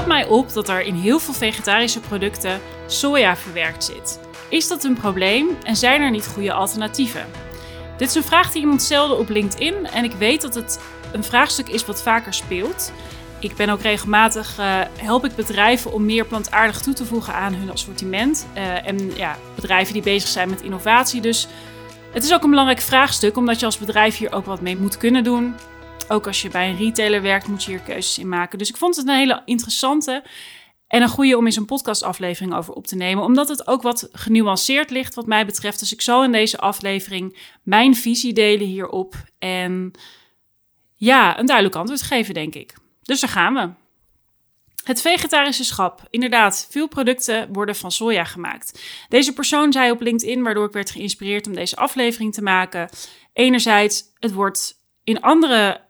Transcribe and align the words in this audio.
valt 0.00 0.12
mij 0.12 0.26
op 0.26 0.52
dat 0.52 0.68
er 0.68 0.82
in 0.82 0.94
heel 0.94 1.18
veel 1.18 1.34
vegetarische 1.34 2.00
producten 2.00 2.60
soja 2.86 3.36
verwerkt 3.36 3.84
zit. 3.84 4.20
Is 4.48 4.68
dat 4.68 4.84
een 4.84 4.94
probleem 4.94 5.48
en 5.64 5.76
zijn 5.76 6.00
er 6.00 6.10
niet 6.10 6.26
goede 6.26 6.52
alternatieven? 6.52 7.26
Dit 7.96 8.08
is 8.08 8.14
een 8.14 8.22
vraag 8.22 8.52
die 8.52 8.60
iemand 8.60 8.82
stelde 8.82 9.14
op 9.14 9.28
LinkedIn 9.28 9.86
en 9.86 10.04
ik 10.04 10.12
weet 10.12 10.40
dat 10.40 10.54
het 10.54 10.80
een 11.12 11.24
vraagstuk 11.24 11.68
is 11.68 11.84
wat 11.84 12.02
vaker 12.02 12.34
speelt. 12.34 12.92
Ik 13.38 13.56
ben 13.56 13.68
ook 13.68 13.80
regelmatig, 13.80 14.58
uh, 14.58 14.80
help 14.96 15.24
ik 15.24 15.34
bedrijven 15.34 15.92
om 15.92 16.04
meer 16.04 16.24
plantaardig 16.24 16.80
toe 16.80 16.94
te 16.94 17.04
voegen 17.04 17.34
aan 17.34 17.54
hun 17.54 17.70
assortiment. 17.70 18.46
Uh, 18.56 18.86
en 18.86 19.16
ja, 19.16 19.36
bedrijven 19.54 19.92
die 19.92 20.02
bezig 20.02 20.28
zijn 20.28 20.50
met 20.50 20.62
innovatie. 20.62 21.20
Dus 21.20 21.48
het 22.12 22.24
is 22.24 22.32
ook 22.32 22.42
een 22.42 22.50
belangrijk 22.50 22.80
vraagstuk, 22.80 23.36
omdat 23.36 23.60
je 23.60 23.66
als 23.66 23.78
bedrijf 23.78 24.16
hier 24.16 24.32
ook 24.32 24.44
wat 24.44 24.60
mee 24.60 24.76
moet 24.76 24.96
kunnen 24.96 25.24
doen. 25.24 25.54
Ook 26.08 26.26
als 26.26 26.42
je 26.42 26.48
bij 26.48 26.68
een 26.70 26.76
retailer 26.76 27.22
werkt, 27.22 27.48
moet 27.48 27.64
je 27.64 27.70
hier 27.70 27.80
keuzes 27.80 28.18
in 28.18 28.28
maken. 28.28 28.58
Dus 28.58 28.68
ik 28.68 28.76
vond 28.76 28.96
het 28.96 29.08
een 29.08 29.14
hele 29.14 29.42
interessante 29.44 30.22
en 30.86 31.02
een 31.02 31.08
goede 31.08 31.36
om 31.36 31.44
eens 31.44 31.56
een 31.56 31.64
podcastaflevering 31.64 32.54
over 32.54 32.74
op 32.74 32.86
te 32.86 32.96
nemen. 32.96 33.24
Omdat 33.24 33.48
het 33.48 33.66
ook 33.66 33.82
wat 33.82 34.08
genuanceerd 34.12 34.90
ligt 34.90 35.14
wat 35.14 35.26
mij 35.26 35.46
betreft. 35.46 35.78
Dus 35.78 35.92
ik 35.92 36.00
zal 36.00 36.24
in 36.24 36.32
deze 36.32 36.58
aflevering 36.58 37.38
mijn 37.62 37.94
visie 37.94 38.32
delen 38.32 38.66
hierop. 38.66 39.14
En 39.38 39.90
ja, 40.94 41.38
een 41.38 41.46
duidelijk 41.46 41.76
antwoord 41.76 42.02
geven, 42.02 42.34
denk 42.34 42.54
ik. 42.54 42.74
Dus 43.02 43.20
daar 43.20 43.30
gaan 43.30 43.54
we. 43.54 43.70
Het 44.84 45.00
vegetarische 45.00 45.64
schap. 45.64 46.06
Inderdaad, 46.10 46.66
veel 46.70 46.88
producten 46.88 47.52
worden 47.52 47.76
van 47.76 47.92
soja 47.92 48.24
gemaakt. 48.24 48.80
Deze 49.08 49.32
persoon 49.32 49.72
zei 49.72 49.90
op 49.90 50.00
LinkedIn, 50.00 50.42
waardoor 50.42 50.66
ik 50.66 50.72
werd 50.72 50.90
geïnspireerd 50.90 51.46
om 51.46 51.54
deze 51.54 51.76
aflevering 51.76 52.34
te 52.34 52.42
maken. 52.42 52.88
Enerzijds, 53.32 54.02
het 54.18 54.32
wordt 54.32 54.74
in 55.04 55.20
andere 55.20 55.80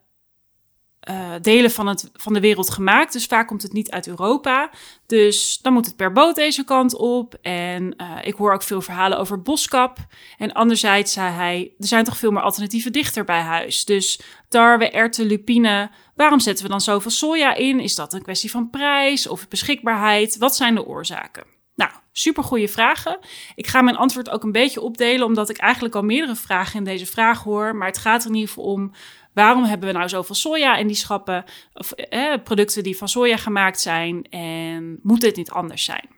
uh, 1.10 1.30
delen 1.40 1.70
van, 1.70 1.86
het, 1.86 2.10
van 2.12 2.32
de 2.32 2.40
wereld 2.40 2.70
gemaakt. 2.70 3.12
Dus 3.12 3.26
vaak 3.26 3.46
komt 3.46 3.62
het 3.62 3.72
niet 3.72 3.90
uit 3.90 4.06
Europa. 4.06 4.70
Dus 5.06 5.58
dan 5.62 5.72
moet 5.72 5.86
het 5.86 5.96
per 5.96 6.12
boot 6.12 6.34
deze 6.34 6.64
kant 6.64 6.96
op. 6.96 7.34
En 7.42 7.94
uh, 7.96 8.16
ik 8.22 8.34
hoor 8.34 8.52
ook 8.52 8.62
veel 8.62 8.80
verhalen 8.80 9.18
over 9.18 9.42
boskap. 9.42 9.98
En 10.38 10.52
anderzijds 10.52 11.12
zei 11.12 11.32
hij, 11.32 11.72
er 11.78 11.86
zijn 11.86 12.04
toch 12.04 12.16
veel 12.16 12.30
meer 12.30 12.42
alternatieven 12.42 12.92
dichter 12.92 13.24
bij 13.24 13.40
huis. 13.40 13.84
Dus 13.84 14.20
tarwe, 14.48 14.90
erwten, 14.90 15.26
lupine. 15.26 15.90
Waarom 16.14 16.40
zetten 16.40 16.64
we 16.64 16.70
dan 16.70 16.80
zoveel 16.80 17.10
soja 17.10 17.54
in? 17.54 17.80
Is 17.80 17.94
dat 17.94 18.12
een 18.12 18.22
kwestie 18.22 18.50
van 18.50 18.70
prijs 18.70 19.28
of 19.28 19.48
beschikbaarheid? 19.48 20.38
Wat 20.38 20.56
zijn 20.56 20.74
de 20.74 20.86
oorzaken? 20.86 21.44
Nou, 21.74 21.92
super 22.12 22.44
goede 22.44 22.68
vragen. 22.68 23.18
Ik 23.54 23.66
ga 23.66 23.82
mijn 23.82 23.96
antwoord 23.96 24.30
ook 24.30 24.42
een 24.42 24.52
beetje 24.52 24.80
opdelen, 24.80 25.26
omdat 25.26 25.48
ik 25.48 25.56
eigenlijk 25.56 25.94
al 25.94 26.02
meerdere 26.02 26.36
vragen 26.36 26.78
in 26.78 26.84
deze 26.84 27.06
vraag 27.06 27.42
hoor. 27.42 27.76
Maar 27.76 27.88
het 27.88 27.98
gaat 27.98 28.22
er 28.22 28.28
in 28.28 28.34
ieder 28.34 28.48
geval 28.48 28.64
om 28.64 28.92
Waarom 29.32 29.64
hebben 29.64 29.88
we 29.88 29.94
nou 29.94 30.08
zoveel 30.08 30.34
soja 30.34 30.76
in 30.76 30.86
die 30.86 30.96
schappen? 30.96 31.44
Of 31.74 31.92
eh, 31.92 32.34
producten 32.44 32.82
die 32.82 32.96
van 32.96 33.08
soja 33.08 33.36
gemaakt 33.36 33.80
zijn? 33.80 34.24
En 34.30 34.98
moet 35.02 35.20
dit 35.20 35.36
niet 35.36 35.50
anders 35.50 35.84
zijn? 35.84 36.08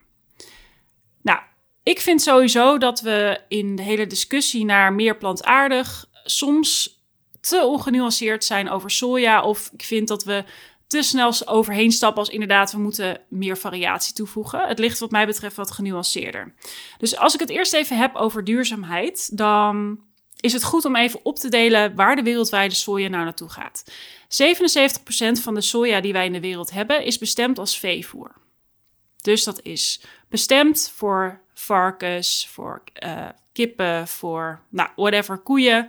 Nou, 1.23 1.39
ik 1.83 2.01
vind 2.01 2.23
sowieso 2.23 2.79
dat 2.79 3.01
we 3.01 3.41
in 3.49 3.77
de 3.77 3.83
hele 3.83 4.07
discussie 4.07 4.65
naar 4.65 4.93
meer 4.93 5.17
plantaardig 5.17 6.07
soms 6.25 7.01
te 7.41 7.65
ongenuanceerd 7.65 8.45
zijn 8.45 8.71
over 8.71 8.91
soja. 8.91 9.43
Of 9.43 9.71
ik 9.73 9.83
vind 9.83 10.09
dat 10.09 10.25
we 10.25 10.45
te 10.87 11.03
snel 11.03 11.33
overheen 11.45 11.93
stappen 11.93 12.19
als 12.19 12.29
inderdaad 12.29 12.73
we 12.73 12.79
moeten 12.79 13.21
meer 13.29 13.59
variatie 13.59 14.15
toevoegen. 14.15 14.69
Het 14.69 14.79
ligt 14.79 14.99
wat 14.99 15.11
mij 15.11 15.27
betreft 15.27 15.57
wat 15.57 15.71
genuanceerder. 15.71 16.55
Dus 16.99 17.17
als 17.17 17.35
ik 17.35 17.41
het 17.41 17.51
eerst 17.51 17.75
even 17.75 17.97
heb 17.97 18.15
over 18.15 18.45
duurzaamheid, 18.45 19.37
dan 19.37 20.01
is 20.43 20.53
het 20.53 20.65
goed 20.65 20.85
om 20.85 20.97
even 20.97 21.21
op 21.23 21.37
te 21.37 21.49
delen 21.49 21.95
waar 21.95 22.17
de 22.17 22.23
wereldwijde 22.23 22.75
soja 22.75 23.09
nou 23.09 23.25
naartoe 23.25 23.49
gaat. 23.49 23.85
77% 24.29 25.43
van 25.43 25.55
de 25.55 25.61
soja 25.61 26.01
die 26.01 26.13
wij 26.13 26.27
in 26.27 26.33
de 26.33 26.41
wereld 26.41 26.71
hebben 26.71 27.05
is 27.05 27.19
bestemd 27.19 27.59
als 27.59 27.79
veevoer. 27.79 28.35
Dus 29.21 29.45
dat 29.45 29.63
is 29.63 30.03
bestemd 30.29 30.93
voor 30.95 31.41
varkens, 31.55 32.49
voor 32.51 32.83
uh, 33.05 33.29
kippen, 33.53 34.09
voor 34.09 34.61
nou, 34.69 34.91
whatever, 34.97 35.39
koeien. 35.39 35.87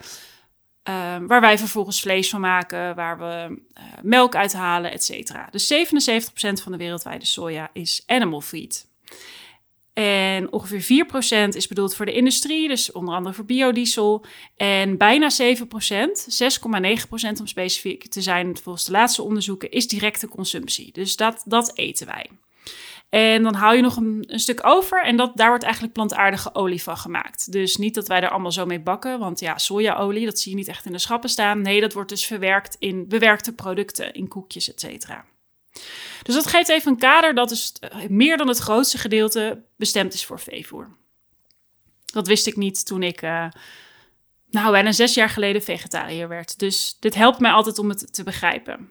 Uh, 0.90 1.16
waar 1.28 1.42
wij 1.42 1.58
vervolgens 1.58 2.02
vlees 2.02 2.30
van 2.30 2.42
maken, 2.42 2.96
waar 2.96 3.18
we 3.18 3.62
uh, 3.78 3.84
melk 4.02 4.36
uithalen, 4.36 4.92
et 4.92 5.04
cetera. 5.04 5.48
Dus 5.52 5.74
77% 5.74 5.78
van 6.36 6.72
de 6.72 6.78
wereldwijde 6.78 7.26
soja 7.26 7.70
is 7.74 8.04
animal 8.06 8.42
feed. 8.42 8.88
En 9.94 10.52
ongeveer 10.52 11.06
4% 11.46 11.48
is 11.50 11.68
bedoeld 11.68 11.96
voor 11.96 12.06
de 12.06 12.14
industrie, 12.14 12.68
dus 12.68 12.92
onder 12.92 13.16
andere 13.16 13.36
voor 13.36 13.46
biodiesel. 13.46 14.26
En 14.58 14.98
bijna 14.98 15.30
7%, 15.42 15.60
6,9% 15.64 17.40
om 17.40 17.48
specifiek 17.48 18.08
te 18.08 18.22
zijn 18.22 18.58
volgens 18.58 18.86
de 18.86 18.92
laatste 18.92 19.24
onderzoeken, 19.24 19.72
is 19.72 19.88
directe 19.88 20.28
consumptie. 20.28 20.92
Dus 20.92 21.16
dat, 21.16 21.44
dat 21.46 21.78
eten 21.78 22.08
wij. 22.08 22.30
En 23.10 23.44
dan 23.44 23.54
hou 23.54 23.76
je 23.76 23.82
nog 23.82 23.96
een, 23.96 24.24
stuk 24.28 24.66
over 24.66 25.04
en 25.04 25.16
dat, 25.16 25.32
daar 25.36 25.48
wordt 25.48 25.64
eigenlijk 25.64 25.94
plantaardige 25.94 26.56
olie 26.56 26.84
van 26.84 26.98
gemaakt. 26.98 27.52
Dus 27.52 27.78
niet 27.78 27.96
dat 27.96 28.08
wij 28.08 28.22
er 28.22 28.30
allemaal 28.30 28.52
zo 28.52 28.66
mee 28.66 28.80
bakken, 28.80 29.20
want 29.20 29.40
ja, 29.40 29.58
sojaolie, 29.58 30.26
dat 30.26 30.40
zie 30.40 30.52
je 30.52 30.58
niet 30.58 30.68
echt 30.68 30.86
in 30.86 30.92
de 30.92 30.98
schappen 30.98 31.30
staan. 31.30 31.62
Nee, 31.62 31.82
dat 31.82 31.94
wordt 31.94 32.10
dus 32.10 32.26
verwerkt 32.26 32.76
in 32.80 33.08
bewerkte 33.08 33.54
producten, 33.54 34.14
in 34.14 34.28
koekjes, 34.28 34.74
et 34.74 34.80
cetera. 34.80 35.26
Dus 36.24 36.36
dat 36.36 36.48
geeft 36.48 36.70
even 36.70 36.92
een 36.92 36.98
kader 36.98 37.36
dat 37.36 37.50
dus 37.50 37.74
meer 38.08 38.38
dan 38.38 38.48
het 38.48 38.58
grootste 38.58 38.98
gedeelte 38.98 39.64
bestemd 39.78 40.14
is 40.14 40.26
voor 40.26 40.40
veevoer. 40.40 40.98
Dat 42.06 42.28
wist 42.28 42.48
ik 42.48 42.56
niet 42.56 42.86
toen 42.86 43.04
ik, 43.04 43.22
uh, 43.22 43.46
nou, 44.50 44.72
bijna 44.72 44.92
zes 44.92 45.14
jaar 45.14 45.30
geleden 45.30 45.62
vegetariër 45.62 46.28
werd. 46.28 46.60
Dus 46.60 46.98
dit 47.00 47.16
helpt 47.16 47.40
mij 47.40 47.52
altijd 47.52 47.80
om 47.80 47.90
het 47.90 48.14
te 48.14 48.24
begrijpen. 48.24 48.90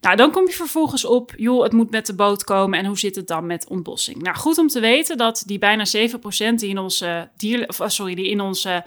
Nou, 0.00 0.16
dan 0.16 0.30
kom 0.30 0.46
je 0.46 0.52
vervolgens 0.52 1.04
op, 1.04 1.32
joh, 1.36 1.62
het 1.62 1.72
moet 1.72 1.90
met 1.90 2.06
de 2.06 2.14
boot 2.14 2.44
komen 2.44 2.78
en 2.78 2.86
hoe 2.86 2.98
zit 2.98 3.16
het 3.16 3.26
dan 3.26 3.46
met 3.46 3.68
ontbossing? 3.68 4.22
Nou, 4.22 4.36
goed 4.36 4.58
om 4.58 4.68
te 4.68 4.80
weten 4.80 5.16
dat 5.16 5.42
die 5.46 5.58
bijna 5.58 5.84
7% 5.86 6.54
die 6.54 6.68
in 6.68 6.78
onze, 6.78 7.30
dier, 7.36 7.68
of, 7.68 7.82
sorry, 7.86 8.14
die 8.14 8.28
in 8.28 8.40
onze 8.40 8.84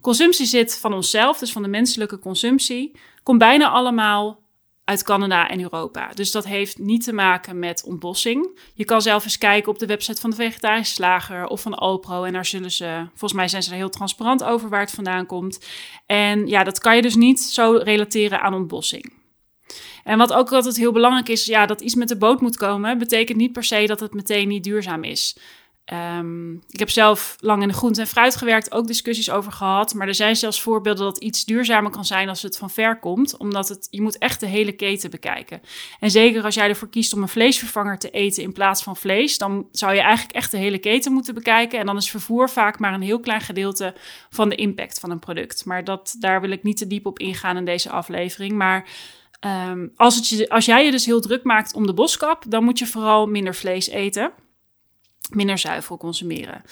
consumptie 0.00 0.46
zit 0.46 0.78
van 0.78 0.92
onszelf, 0.92 1.38
dus 1.38 1.52
van 1.52 1.62
de 1.62 1.68
menselijke 1.68 2.18
consumptie, 2.18 2.96
komt 3.22 3.38
bijna 3.38 3.68
allemaal 3.68 4.40
uit 4.88 5.02
Canada 5.02 5.48
en 5.48 5.60
Europa. 5.60 6.10
Dus 6.14 6.30
dat 6.30 6.46
heeft 6.46 6.78
niet 6.78 7.04
te 7.04 7.12
maken 7.12 7.58
met 7.58 7.84
ontbossing. 7.84 8.58
Je 8.74 8.84
kan 8.84 9.02
zelf 9.02 9.24
eens 9.24 9.38
kijken 9.38 9.72
op 9.72 9.78
de 9.78 9.86
website 9.86 10.20
van 10.20 10.30
de 10.30 10.36
Vegetarische 10.36 10.94
Slager 10.94 11.46
of 11.46 11.60
van 11.60 11.74
Alpro. 11.74 12.24
En 12.24 12.32
daar 12.32 12.46
zullen 12.46 12.70
ze, 12.70 13.06
volgens 13.08 13.32
mij 13.32 13.48
zijn 13.48 13.62
ze 13.62 13.70
er 13.70 13.76
heel 13.76 13.88
transparant 13.88 14.44
over 14.44 14.68
waar 14.68 14.80
het 14.80 14.90
vandaan 14.90 15.26
komt. 15.26 15.66
En 16.06 16.46
ja, 16.46 16.64
dat 16.64 16.78
kan 16.78 16.96
je 16.96 17.02
dus 17.02 17.14
niet 17.14 17.40
zo 17.40 17.80
relateren 17.82 18.40
aan 18.40 18.54
ontbossing. 18.54 19.12
En 20.04 20.18
wat 20.18 20.32
ook 20.32 20.52
altijd 20.52 20.76
heel 20.76 20.92
belangrijk 20.92 21.28
is, 21.28 21.44
ja, 21.44 21.66
dat 21.66 21.80
iets 21.80 21.94
met 21.94 22.08
de 22.08 22.16
boot 22.16 22.40
moet 22.40 22.56
komen, 22.56 22.98
betekent 22.98 23.38
niet 23.38 23.52
per 23.52 23.64
se 23.64 23.86
dat 23.86 24.00
het 24.00 24.14
meteen 24.14 24.48
niet 24.48 24.64
duurzaam 24.64 25.04
is. 25.04 25.36
Um, 25.92 26.62
ik 26.68 26.78
heb 26.78 26.90
zelf 26.90 27.36
lang 27.40 27.62
in 27.62 27.68
de 27.68 27.74
groente 27.74 28.00
en 28.00 28.06
fruit 28.06 28.36
gewerkt, 28.36 28.72
ook 28.72 28.86
discussies 28.86 29.30
over 29.30 29.52
gehad. 29.52 29.94
Maar 29.94 30.06
er 30.08 30.14
zijn 30.14 30.36
zelfs 30.36 30.62
voorbeelden 30.62 31.04
dat 31.04 31.18
iets 31.18 31.44
duurzamer 31.44 31.90
kan 31.90 32.04
zijn 32.04 32.28
als 32.28 32.42
het 32.42 32.56
van 32.56 32.70
ver 32.70 32.98
komt. 32.98 33.36
Omdat 33.36 33.68
het, 33.68 33.88
je 33.90 34.02
moet 34.02 34.18
echt 34.18 34.40
de 34.40 34.46
hele 34.46 34.72
keten 34.72 35.10
bekijken. 35.10 35.60
En 36.00 36.10
zeker 36.10 36.44
als 36.44 36.54
jij 36.54 36.68
ervoor 36.68 36.88
kiest 36.88 37.12
om 37.12 37.22
een 37.22 37.28
vleesvervanger 37.28 37.98
te 37.98 38.10
eten 38.10 38.42
in 38.42 38.52
plaats 38.52 38.82
van 38.82 38.96
vlees, 38.96 39.38
dan 39.38 39.68
zou 39.72 39.94
je 39.94 40.00
eigenlijk 40.00 40.36
echt 40.36 40.50
de 40.50 40.56
hele 40.56 40.78
keten 40.78 41.12
moeten 41.12 41.34
bekijken. 41.34 41.78
En 41.78 41.86
dan 41.86 41.96
is 41.96 42.10
vervoer 42.10 42.50
vaak 42.50 42.78
maar 42.78 42.94
een 42.94 43.02
heel 43.02 43.20
klein 43.20 43.40
gedeelte 43.40 43.94
van 44.30 44.48
de 44.48 44.56
impact 44.56 45.00
van 45.00 45.10
een 45.10 45.18
product. 45.18 45.64
Maar 45.64 45.84
dat, 45.84 46.16
daar 46.18 46.40
wil 46.40 46.50
ik 46.50 46.62
niet 46.62 46.76
te 46.76 46.86
diep 46.86 47.06
op 47.06 47.18
ingaan 47.18 47.56
in 47.56 47.64
deze 47.64 47.90
aflevering. 47.90 48.52
Maar 48.52 48.88
um, 49.70 49.92
als, 49.96 50.16
het 50.16 50.28
je, 50.28 50.48
als 50.48 50.64
jij 50.64 50.84
je 50.84 50.90
dus 50.90 51.06
heel 51.06 51.20
druk 51.20 51.44
maakt 51.44 51.74
om 51.74 51.86
de 51.86 51.94
boskap, 51.94 52.44
dan 52.48 52.64
moet 52.64 52.78
je 52.78 52.86
vooral 52.86 53.26
minder 53.26 53.54
vlees 53.54 53.88
eten 53.88 54.32
minder 55.30 55.58
zuivel 55.58 55.96
consumeren. 55.96 56.62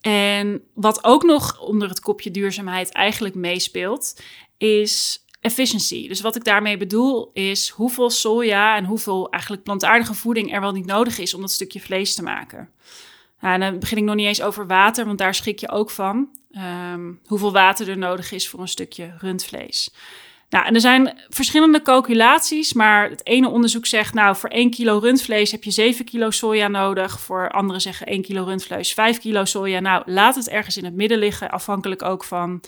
En 0.00 0.62
wat 0.74 1.04
ook 1.04 1.22
nog 1.22 1.60
onder 1.60 1.88
het 1.88 2.00
kopje 2.00 2.30
duurzaamheid 2.30 2.92
eigenlijk 2.92 3.34
meespeelt, 3.34 4.20
is 4.56 5.24
efficiency. 5.40 6.08
Dus 6.08 6.20
wat 6.20 6.36
ik 6.36 6.44
daarmee 6.44 6.76
bedoel 6.76 7.30
is 7.32 7.68
hoeveel 7.68 8.10
soja 8.10 8.76
en 8.76 8.84
hoeveel 8.84 9.30
eigenlijk 9.30 9.62
plantaardige 9.62 10.14
voeding 10.14 10.52
er 10.52 10.60
wel 10.60 10.72
niet 10.72 10.86
nodig 10.86 11.18
is 11.18 11.34
om 11.34 11.40
dat 11.40 11.50
stukje 11.50 11.80
vlees 11.80 12.14
te 12.14 12.22
maken. 12.22 12.70
En 13.40 13.60
dan 13.60 13.78
begin 13.78 13.96
ik 13.96 14.04
nog 14.04 14.14
niet 14.14 14.26
eens 14.26 14.42
over 14.42 14.66
water, 14.66 15.04
want 15.04 15.18
daar 15.18 15.34
schrik 15.34 15.58
je 15.58 15.70
ook 15.70 15.90
van. 15.90 16.28
Um, 16.92 17.20
hoeveel 17.26 17.52
water 17.52 17.88
er 17.88 17.98
nodig 17.98 18.32
is 18.32 18.48
voor 18.48 18.60
een 18.60 18.68
stukje 18.68 19.14
rundvlees. 19.18 19.90
Nou, 20.48 20.66
en 20.66 20.74
er 20.74 20.80
zijn 20.80 21.20
verschillende 21.28 21.82
calculaties, 21.82 22.72
maar 22.72 23.10
het 23.10 23.26
ene 23.26 23.48
onderzoek 23.48 23.86
zegt, 23.86 24.14
nou, 24.14 24.36
voor 24.36 24.48
1 24.48 24.70
kilo 24.70 24.98
rundvlees 24.98 25.50
heb 25.50 25.64
je 25.64 25.70
7 25.70 26.04
kilo 26.04 26.30
soja 26.30 26.68
nodig. 26.68 27.20
Voor 27.20 27.50
anderen 27.50 27.80
zeggen 27.80 28.06
1 28.06 28.22
kilo 28.22 28.44
rundvlees 28.44 28.92
5 28.92 29.18
kilo 29.18 29.44
soja. 29.44 29.80
Nou, 29.80 30.02
laat 30.06 30.34
het 30.34 30.48
ergens 30.48 30.76
in 30.76 30.84
het 30.84 30.94
midden 30.94 31.18
liggen, 31.18 31.50
afhankelijk 31.50 32.02
ook 32.02 32.24
van 32.24 32.60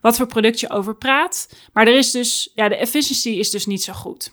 wat 0.00 0.16
voor 0.16 0.26
product 0.26 0.60
je 0.60 0.70
over 0.70 0.96
praat. 0.96 1.48
Maar 1.72 1.86
er 1.86 1.96
is 1.96 2.10
dus, 2.10 2.50
ja, 2.54 2.68
de 2.68 2.76
efficiency 2.76 3.28
is 3.28 3.50
dus 3.50 3.66
niet 3.66 3.82
zo 3.82 3.92
goed. 3.92 4.30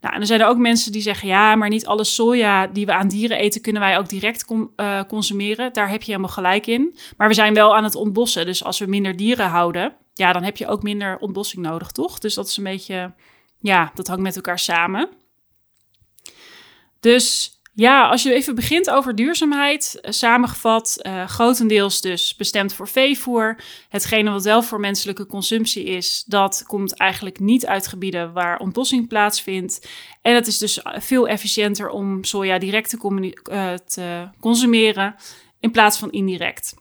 Nou, 0.00 0.12
en 0.12 0.18
dan 0.18 0.26
zijn 0.26 0.40
er 0.40 0.46
ook 0.46 0.58
mensen 0.58 0.92
die 0.92 1.02
zeggen, 1.02 1.28
ja, 1.28 1.54
maar 1.54 1.68
niet 1.68 1.86
alle 1.86 2.04
soja 2.04 2.66
die 2.66 2.86
we 2.86 2.92
aan 2.92 3.08
dieren 3.08 3.38
eten, 3.38 3.60
kunnen 3.60 3.82
wij 3.82 3.98
ook 3.98 4.08
direct 4.08 4.44
uh, 4.50 5.02
consumeren. 5.08 5.72
Daar 5.72 5.90
heb 5.90 6.00
je 6.02 6.10
helemaal 6.10 6.32
gelijk 6.32 6.66
in. 6.66 6.96
Maar 7.16 7.28
we 7.28 7.34
zijn 7.34 7.54
wel 7.54 7.76
aan 7.76 7.84
het 7.84 7.94
ontbossen. 7.94 8.46
Dus 8.46 8.64
als 8.64 8.78
we 8.78 8.86
minder 8.86 9.16
dieren 9.16 9.48
houden, 9.48 9.96
ja, 10.14 10.32
dan 10.32 10.42
heb 10.42 10.56
je 10.56 10.66
ook 10.66 10.82
minder 10.82 11.18
ontbossing 11.18 11.62
nodig, 11.62 11.92
toch? 11.92 12.18
Dus 12.18 12.34
dat 12.34 12.46
is 12.46 12.56
een 12.56 12.64
beetje, 12.64 13.14
ja, 13.58 13.90
dat 13.94 14.06
hangt 14.06 14.22
met 14.22 14.36
elkaar 14.36 14.58
samen. 14.58 15.08
Dus 17.00 17.58
ja, 17.74 18.08
als 18.08 18.22
je 18.22 18.32
even 18.32 18.54
begint 18.54 18.90
over 18.90 19.14
duurzaamheid, 19.14 19.98
uh, 20.02 20.10
samengevat, 20.10 20.98
uh, 21.02 21.26
grotendeels 21.26 22.00
dus 22.00 22.36
bestemd 22.36 22.74
voor 22.74 22.88
veevoer. 22.88 23.62
Hetgene 23.88 24.30
wat 24.30 24.44
wel 24.44 24.62
voor 24.62 24.80
menselijke 24.80 25.26
consumptie 25.26 25.84
is, 25.84 26.24
dat 26.26 26.64
komt 26.66 26.96
eigenlijk 26.96 27.38
niet 27.38 27.66
uit 27.66 27.86
gebieden 27.86 28.32
waar 28.32 28.58
ontbossing 28.58 29.08
plaatsvindt. 29.08 29.88
En 30.22 30.34
het 30.34 30.46
is 30.46 30.58
dus 30.58 30.80
veel 30.84 31.28
efficiënter 31.28 31.88
om 31.88 32.24
soja 32.24 32.58
direct 32.58 32.90
te 32.90 34.32
consumeren 34.40 35.14
in 35.60 35.70
plaats 35.70 35.98
van 35.98 36.10
indirect. 36.10 36.74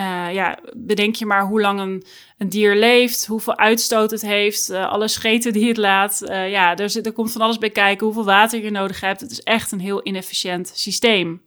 Uh, 0.00 0.32
ja, 0.32 0.58
bedenk 0.76 1.14
je 1.14 1.26
maar 1.26 1.42
hoe 1.42 1.60
lang 1.60 1.80
een, 1.80 2.04
een 2.38 2.48
dier 2.48 2.76
leeft, 2.76 3.26
hoeveel 3.26 3.56
uitstoot 3.56 4.10
het 4.10 4.22
heeft, 4.22 4.70
uh, 4.70 4.88
alle 4.88 5.08
scheten 5.08 5.52
die 5.52 5.68
het 5.68 5.76
laat. 5.76 6.20
Uh, 6.22 6.50
ja, 6.50 6.76
er, 6.76 7.06
er 7.06 7.12
komt 7.12 7.32
van 7.32 7.40
alles 7.40 7.58
bij 7.58 7.70
kijken, 7.70 8.06
hoeveel 8.06 8.24
water 8.24 8.62
je 8.62 8.70
nodig 8.70 9.00
hebt. 9.00 9.20
Het 9.20 9.30
is 9.30 9.42
echt 9.42 9.72
een 9.72 9.80
heel 9.80 10.00
inefficiënt 10.06 10.72
systeem. 10.74 11.42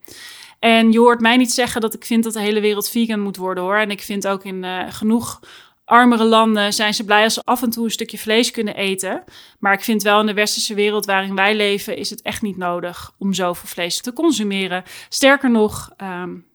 En 0.59 0.91
je 0.91 0.99
hoort 0.99 1.19
mij 1.19 1.37
niet 1.37 1.51
zeggen 1.51 1.81
dat 1.81 1.93
ik 1.93 2.05
vind 2.05 2.23
dat 2.23 2.33
de 2.33 2.41
hele 2.41 2.59
wereld 2.59 2.89
vegan 2.89 3.19
moet 3.19 3.37
worden 3.37 3.63
hoor. 3.63 3.77
En 3.77 3.91
ik 3.91 4.01
vind 4.01 4.27
ook 4.27 4.43
in 4.43 4.65
genoeg 4.89 5.39
armere 5.87 6.23
landen 6.23 6.73
zijn 6.73 6.93
ze 6.93 7.05
blij 7.05 7.23
als 7.23 7.33
ze 7.33 7.41
af 7.43 7.61
en 7.63 7.69
toe 7.69 7.85
een 7.85 7.91
stukje 7.91 8.17
vlees 8.17 8.51
kunnen 8.51 8.75
eten. 8.75 9.23
Maar 9.59 9.73
ik 9.73 9.83
vind 9.83 10.03
wel 10.03 10.19
in 10.19 10.25
de 10.25 10.33
westerse 10.33 10.73
wereld 10.73 11.05
waarin 11.05 11.35
wij 11.35 11.55
leven, 11.55 11.97
is 11.97 12.09
het 12.09 12.21
echt 12.21 12.41
niet 12.41 12.57
nodig 12.57 13.11
om 13.17 13.33
zoveel 13.33 13.69
vlees 13.69 14.01
te 14.01 14.13
consumeren. 14.13 14.83
Sterker 15.09 15.51
nog, 15.51 15.89
um, 16.01 16.45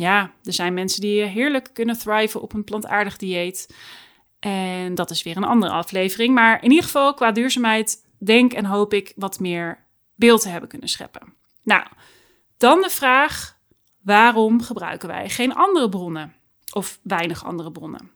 ja, 0.00 0.32
er 0.44 0.52
zijn 0.52 0.74
mensen 0.74 1.00
die 1.00 1.22
heerlijk 1.22 1.70
kunnen 1.72 1.98
thriven 1.98 2.40
op 2.40 2.52
een 2.52 2.64
plantaardig 2.64 3.16
dieet. 3.16 3.74
En 4.38 4.94
dat 4.94 5.10
is 5.10 5.22
weer 5.22 5.36
een 5.36 5.44
andere 5.44 5.72
aflevering. 5.72 6.34
Maar 6.34 6.62
in 6.62 6.70
ieder 6.70 6.84
geval, 6.84 7.14
qua 7.14 7.32
duurzaamheid, 7.32 8.06
denk 8.18 8.52
en 8.52 8.64
hoop 8.64 8.94
ik 8.94 9.12
wat 9.16 9.40
meer 9.40 9.86
beeld 10.14 10.40
te 10.40 10.48
hebben 10.48 10.68
kunnen 10.68 10.88
scheppen. 10.88 11.34
Nou, 11.62 11.86
dan 12.56 12.80
de 12.80 12.90
vraag: 12.90 13.58
waarom 14.02 14.62
gebruiken 14.62 15.08
wij 15.08 15.28
geen 15.28 15.54
andere 15.54 15.88
bronnen? 15.88 16.34
Of 16.72 16.98
weinig 17.02 17.44
andere 17.44 17.72
bronnen? 17.72 18.10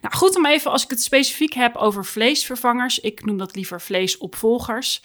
Nou, 0.00 0.14
goed 0.14 0.36
om 0.36 0.46
even, 0.46 0.70
als 0.70 0.84
ik 0.84 0.90
het 0.90 1.02
specifiek 1.02 1.52
heb 1.52 1.76
over 1.76 2.04
vleesvervangers, 2.04 2.98
ik 2.98 3.24
noem 3.24 3.38
dat 3.38 3.54
liever 3.54 3.80
vleesopvolgers, 3.80 5.02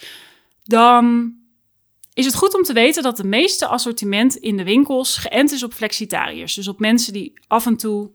dan 0.63 1.35
is 2.17 2.25
het 2.25 2.35
goed 2.35 2.55
om 2.55 2.63
te 2.63 2.73
weten 2.73 3.03
dat 3.03 3.17
de 3.17 3.23
meeste 3.23 3.67
assortiment 3.67 4.35
in 4.35 4.57
de 4.57 4.63
winkels 4.63 5.17
geënt 5.17 5.51
is 5.51 5.63
op 5.63 5.73
flexitariërs. 5.73 6.53
Dus 6.53 6.67
op 6.67 6.79
mensen 6.79 7.13
die 7.13 7.33
af 7.47 7.65
en 7.65 7.77
toe, 7.77 8.11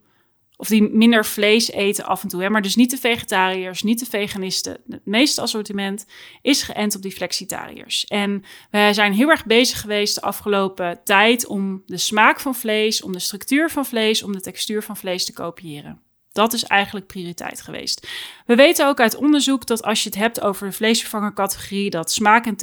of 0.56 0.68
die 0.68 0.82
minder 0.82 1.24
vlees 1.26 1.70
eten 1.70 2.04
af 2.04 2.22
en 2.22 2.28
toe. 2.28 2.42
Hè, 2.42 2.50
maar 2.50 2.62
dus 2.62 2.76
niet 2.76 2.90
de 2.90 2.96
vegetariërs, 2.96 3.82
niet 3.82 3.98
de 3.98 4.06
veganisten. 4.06 4.76
Het 4.88 5.06
meeste 5.06 5.40
assortiment 5.40 6.06
is 6.40 6.62
geënt 6.62 6.96
op 6.96 7.02
die 7.02 7.12
flexitariërs. 7.12 8.04
En 8.04 8.44
wij 8.70 8.92
zijn 8.92 9.12
heel 9.12 9.30
erg 9.30 9.46
bezig 9.46 9.80
geweest 9.80 10.14
de 10.14 10.22
afgelopen 10.22 11.00
tijd 11.04 11.46
om 11.46 11.82
de 11.86 11.98
smaak 11.98 12.40
van 12.40 12.54
vlees, 12.54 13.02
om 13.02 13.12
de 13.12 13.18
structuur 13.18 13.70
van 13.70 13.86
vlees, 13.86 14.22
om 14.22 14.32
de 14.32 14.40
textuur 14.40 14.82
van 14.82 14.96
vlees 14.96 15.24
te 15.24 15.32
kopiëren. 15.32 16.02
Dat 16.32 16.52
is 16.52 16.64
eigenlijk 16.64 17.06
prioriteit 17.06 17.60
geweest. 17.60 18.08
We 18.46 18.54
weten 18.54 18.86
ook 18.86 19.00
uit 19.00 19.16
onderzoek 19.16 19.66
dat 19.66 19.82
als 19.82 20.02
je 20.02 20.08
het 20.08 20.18
hebt 20.18 20.40
over 20.40 20.66
de 20.66 20.72
vleesvervangercategorie, 20.72 21.90
dat 21.90 22.10
smaak 22.10 22.46
en 22.46 22.56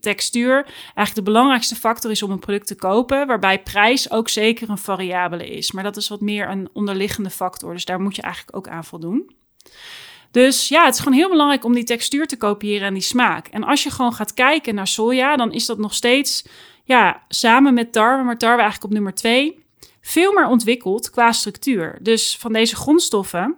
textuur 0.00 0.64
eigenlijk 0.64 1.14
de 1.14 1.22
belangrijkste 1.22 1.76
factor 1.76 2.10
is 2.10 2.22
om 2.22 2.30
een 2.30 2.38
product 2.38 2.66
te 2.66 2.74
kopen, 2.74 3.26
waarbij 3.26 3.62
prijs 3.62 4.10
ook 4.10 4.28
zeker 4.28 4.70
een 4.70 4.78
variabele 4.78 5.48
is. 5.48 5.72
Maar 5.72 5.84
dat 5.84 5.96
is 5.96 6.08
wat 6.08 6.20
meer 6.20 6.48
een 6.48 6.68
onderliggende 6.72 7.30
factor, 7.30 7.72
dus 7.72 7.84
daar 7.84 8.00
moet 8.00 8.16
je 8.16 8.22
eigenlijk 8.22 8.56
ook 8.56 8.68
aan 8.68 8.84
voldoen. 8.84 9.34
Dus 10.30 10.68
ja, 10.68 10.84
het 10.84 10.94
is 10.94 11.00
gewoon 11.00 11.18
heel 11.18 11.28
belangrijk 11.28 11.64
om 11.64 11.74
die 11.74 11.84
textuur 11.84 12.26
te 12.26 12.36
kopiëren 12.36 12.86
en 12.86 12.94
die 12.94 13.02
smaak. 13.02 13.46
En 13.46 13.64
als 13.64 13.82
je 13.82 13.90
gewoon 13.90 14.14
gaat 14.14 14.34
kijken 14.34 14.74
naar 14.74 14.86
soja, 14.86 15.36
dan 15.36 15.52
is 15.52 15.66
dat 15.66 15.78
nog 15.78 15.94
steeds, 15.94 16.44
ja, 16.84 17.22
samen 17.28 17.74
met 17.74 17.92
tarwe, 17.92 18.24
maar 18.24 18.38
tarwe 18.38 18.60
eigenlijk 18.62 18.84
op 18.84 18.92
nummer 18.92 19.14
twee 19.14 19.63
veel 20.06 20.32
meer 20.32 20.46
ontwikkeld 20.46 21.10
qua 21.10 21.32
structuur. 21.32 21.98
Dus 22.00 22.36
van 22.36 22.52
deze 22.52 22.76
grondstoffen 22.76 23.56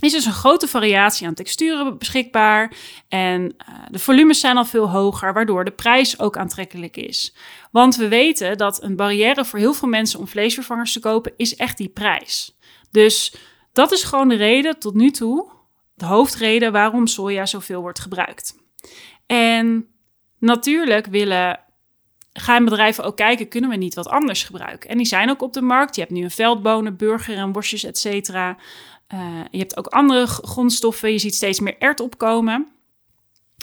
is 0.00 0.12
dus 0.12 0.24
een 0.24 0.32
grote 0.32 0.68
variatie 0.68 1.26
aan 1.26 1.34
texturen 1.34 1.98
beschikbaar. 1.98 2.72
En 3.08 3.42
uh, 3.42 3.74
de 3.90 3.98
volumes 3.98 4.40
zijn 4.40 4.56
al 4.56 4.64
veel 4.64 4.90
hoger, 4.90 5.32
waardoor 5.32 5.64
de 5.64 5.70
prijs 5.70 6.18
ook 6.18 6.36
aantrekkelijk 6.36 6.96
is. 6.96 7.36
Want 7.70 7.96
we 7.96 8.08
weten 8.08 8.58
dat 8.58 8.82
een 8.82 8.96
barrière 8.96 9.44
voor 9.44 9.58
heel 9.58 9.72
veel 9.72 9.88
mensen 9.88 10.18
om 10.18 10.28
vleesvervangers 10.28 10.92
te 10.92 11.00
kopen 11.00 11.32
is 11.36 11.56
echt 11.56 11.78
die 11.78 11.88
prijs. 11.88 12.56
Dus 12.90 13.34
dat 13.72 13.92
is 13.92 14.04
gewoon 14.04 14.28
de 14.28 14.34
reden 14.34 14.78
tot 14.78 14.94
nu 14.94 15.10
toe, 15.10 15.50
de 15.94 16.04
hoofdreden 16.06 16.72
waarom 16.72 17.06
soja 17.06 17.46
zoveel 17.46 17.80
wordt 17.80 18.00
gebruikt. 18.00 18.56
En 19.26 19.86
natuurlijk 20.38 21.06
willen 21.06 21.65
gaan 22.40 22.64
bedrijven 22.64 23.04
ook 23.04 23.16
kijken, 23.16 23.48
kunnen 23.48 23.70
we 23.70 23.76
niet 23.76 23.94
wat 23.94 24.08
anders 24.08 24.44
gebruiken? 24.44 24.90
En 24.90 24.96
die 24.96 25.06
zijn 25.06 25.30
ook 25.30 25.42
op 25.42 25.52
de 25.52 25.62
markt. 25.62 25.94
Je 25.94 26.00
hebt 26.00 26.12
nu 26.12 26.22
een 26.22 26.30
veldbonen, 26.30 26.96
burger 26.96 27.36
en 27.36 27.52
worstjes, 27.52 27.84
et 27.84 27.98
cetera. 27.98 28.56
Uh, 29.14 29.20
je 29.50 29.58
hebt 29.58 29.76
ook 29.76 29.86
andere 29.86 30.26
grondstoffen. 30.26 31.12
Je 31.12 31.18
ziet 31.18 31.34
steeds 31.34 31.60
meer 31.60 31.76
ert 31.78 32.00
opkomen. 32.00 32.68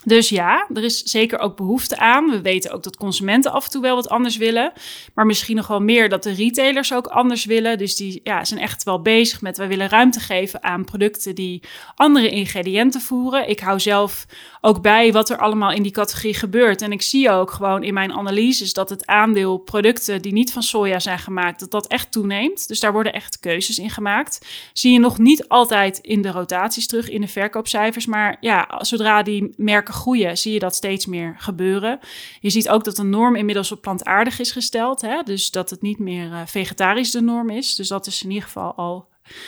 Dus 0.05 0.29
ja, 0.29 0.67
er 0.73 0.83
is 0.83 1.03
zeker 1.03 1.39
ook 1.39 1.55
behoefte 1.55 1.97
aan. 1.97 2.29
We 2.29 2.41
weten 2.41 2.71
ook 2.71 2.83
dat 2.83 2.97
consumenten 2.97 3.51
af 3.51 3.65
en 3.65 3.71
toe 3.71 3.81
wel 3.81 3.95
wat 3.95 4.09
anders 4.09 4.38
willen. 4.38 4.71
Maar 5.13 5.25
misschien 5.25 5.55
nog 5.55 5.67
wel 5.67 5.81
meer 5.81 6.09
dat 6.09 6.23
de 6.23 6.33
retailers 6.33 6.94
ook 6.94 7.07
anders 7.07 7.45
willen. 7.45 7.77
Dus 7.77 7.95
die 7.95 8.19
ja, 8.23 8.45
zijn 8.45 8.59
echt 8.59 8.83
wel 8.83 9.01
bezig 9.01 9.41
met... 9.41 9.57
wij 9.57 9.67
willen 9.67 9.89
ruimte 9.89 10.19
geven 10.19 10.63
aan 10.63 10.85
producten 10.85 11.35
die 11.35 11.61
andere 11.95 12.29
ingrediënten 12.29 13.01
voeren. 13.01 13.50
Ik 13.50 13.59
hou 13.59 13.79
zelf 13.79 14.25
ook 14.61 14.81
bij 14.81 15.11
wat 15.11 15.29
er 15.29 15.38
allemaal 15.38 15.71
in 15.71 15.83
die 15.83 15.91
categorie 15.91 16.33
gebeurt. 16.33 16.81
En 16.81 16.91
ik 16.91 17.01
zie 17.01 17.29
ook 17.29 17.51
gewoon 17.51 17.83
in 17.83 17.94
mijn 17.94 18.13
analyses... 18.13 18.73
dat 18.73 18.89
het 18.89 19.05
aandeel 19.05 19.57
producten 19.57 20.21
die 20.21 20.33
niet 20.33 20.53
van 20.53 20.63
soja 20.63 21.00
zijn 21.00 21.19
gemaakt... 21.19 21.59
dat 21.59 21.71
dat 21.71 21.88
echt 21.88 22.11
toeneemt. 22.11 22.67
Dus 22.67 22.79
daar 22.79 22.94
worden 22.94 23.13
echt 23.13 23.39
keuzes 23.39 23.79
in 23.79 23.89
gemaakt. 23.89 24.45
Zie 24.73 24.94
je 24.94 25.00
nog 25.00 25.17
niet 25.17 25.47
altijd 25.47 25.97
in 25.97 26.21
de 26.21 26.31
rotaties 26.31 26.88
terug 26.88 27.09
in 27.09 27.21
de 27.21 27.27
verkoopcijfers. 27.27 28.05
Maar 28.05 28.38
ja, 28.39 28.79
zodra 28.81 29.23
die 29.23 29.53
merken 29.57 29.92
groeien, 29.93 30.37
zie 30.37 30.53
je 30.53 30.59
dat 30.59 30.75
steeds 30.75 31.05
meer 31.05 31.35
gebeuren. 31.37 31.99
Je 32.39 32.49
ziet 32.49 32.69
ook 32.69 32.83
dat 32.83 32.95
de 32.95 33.03
norm 33.03 33.35
inmiddels 33.35 33.71
op 33.71 33.81
plantaardig 33.81 34.39
is 34.39 34.51
gesteld. 34.51 35.01
Hè? 35.01 35.23
Dus 35.23 35.51
dat 35.51 35.69
het 35.69 35.81
niet 35.81 35.99
meer 35.99 36.25
uh, 36.25 36.41
vegetarisch 36.45 37.11
de 37.11 37.21
norm 37.21 37.49
is. 37.49 37.75
Dus 37.75 37.87
dat 37.87 38.07
is 38.07 38.23
in 38.23 38.29
ieder 38.29 38.43
geval 38.43 38.73
al. 38.73 39.07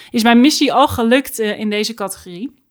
Is 0.10 0.24
mijn 0.24 0.42
missie 0.42 0.74
al 0.74 0.88
gelukt 0.88 1.40
uh, 1.40 1.60
in 1.60 1.70
deze 1.70 1.94
categorie? 1.94 2.64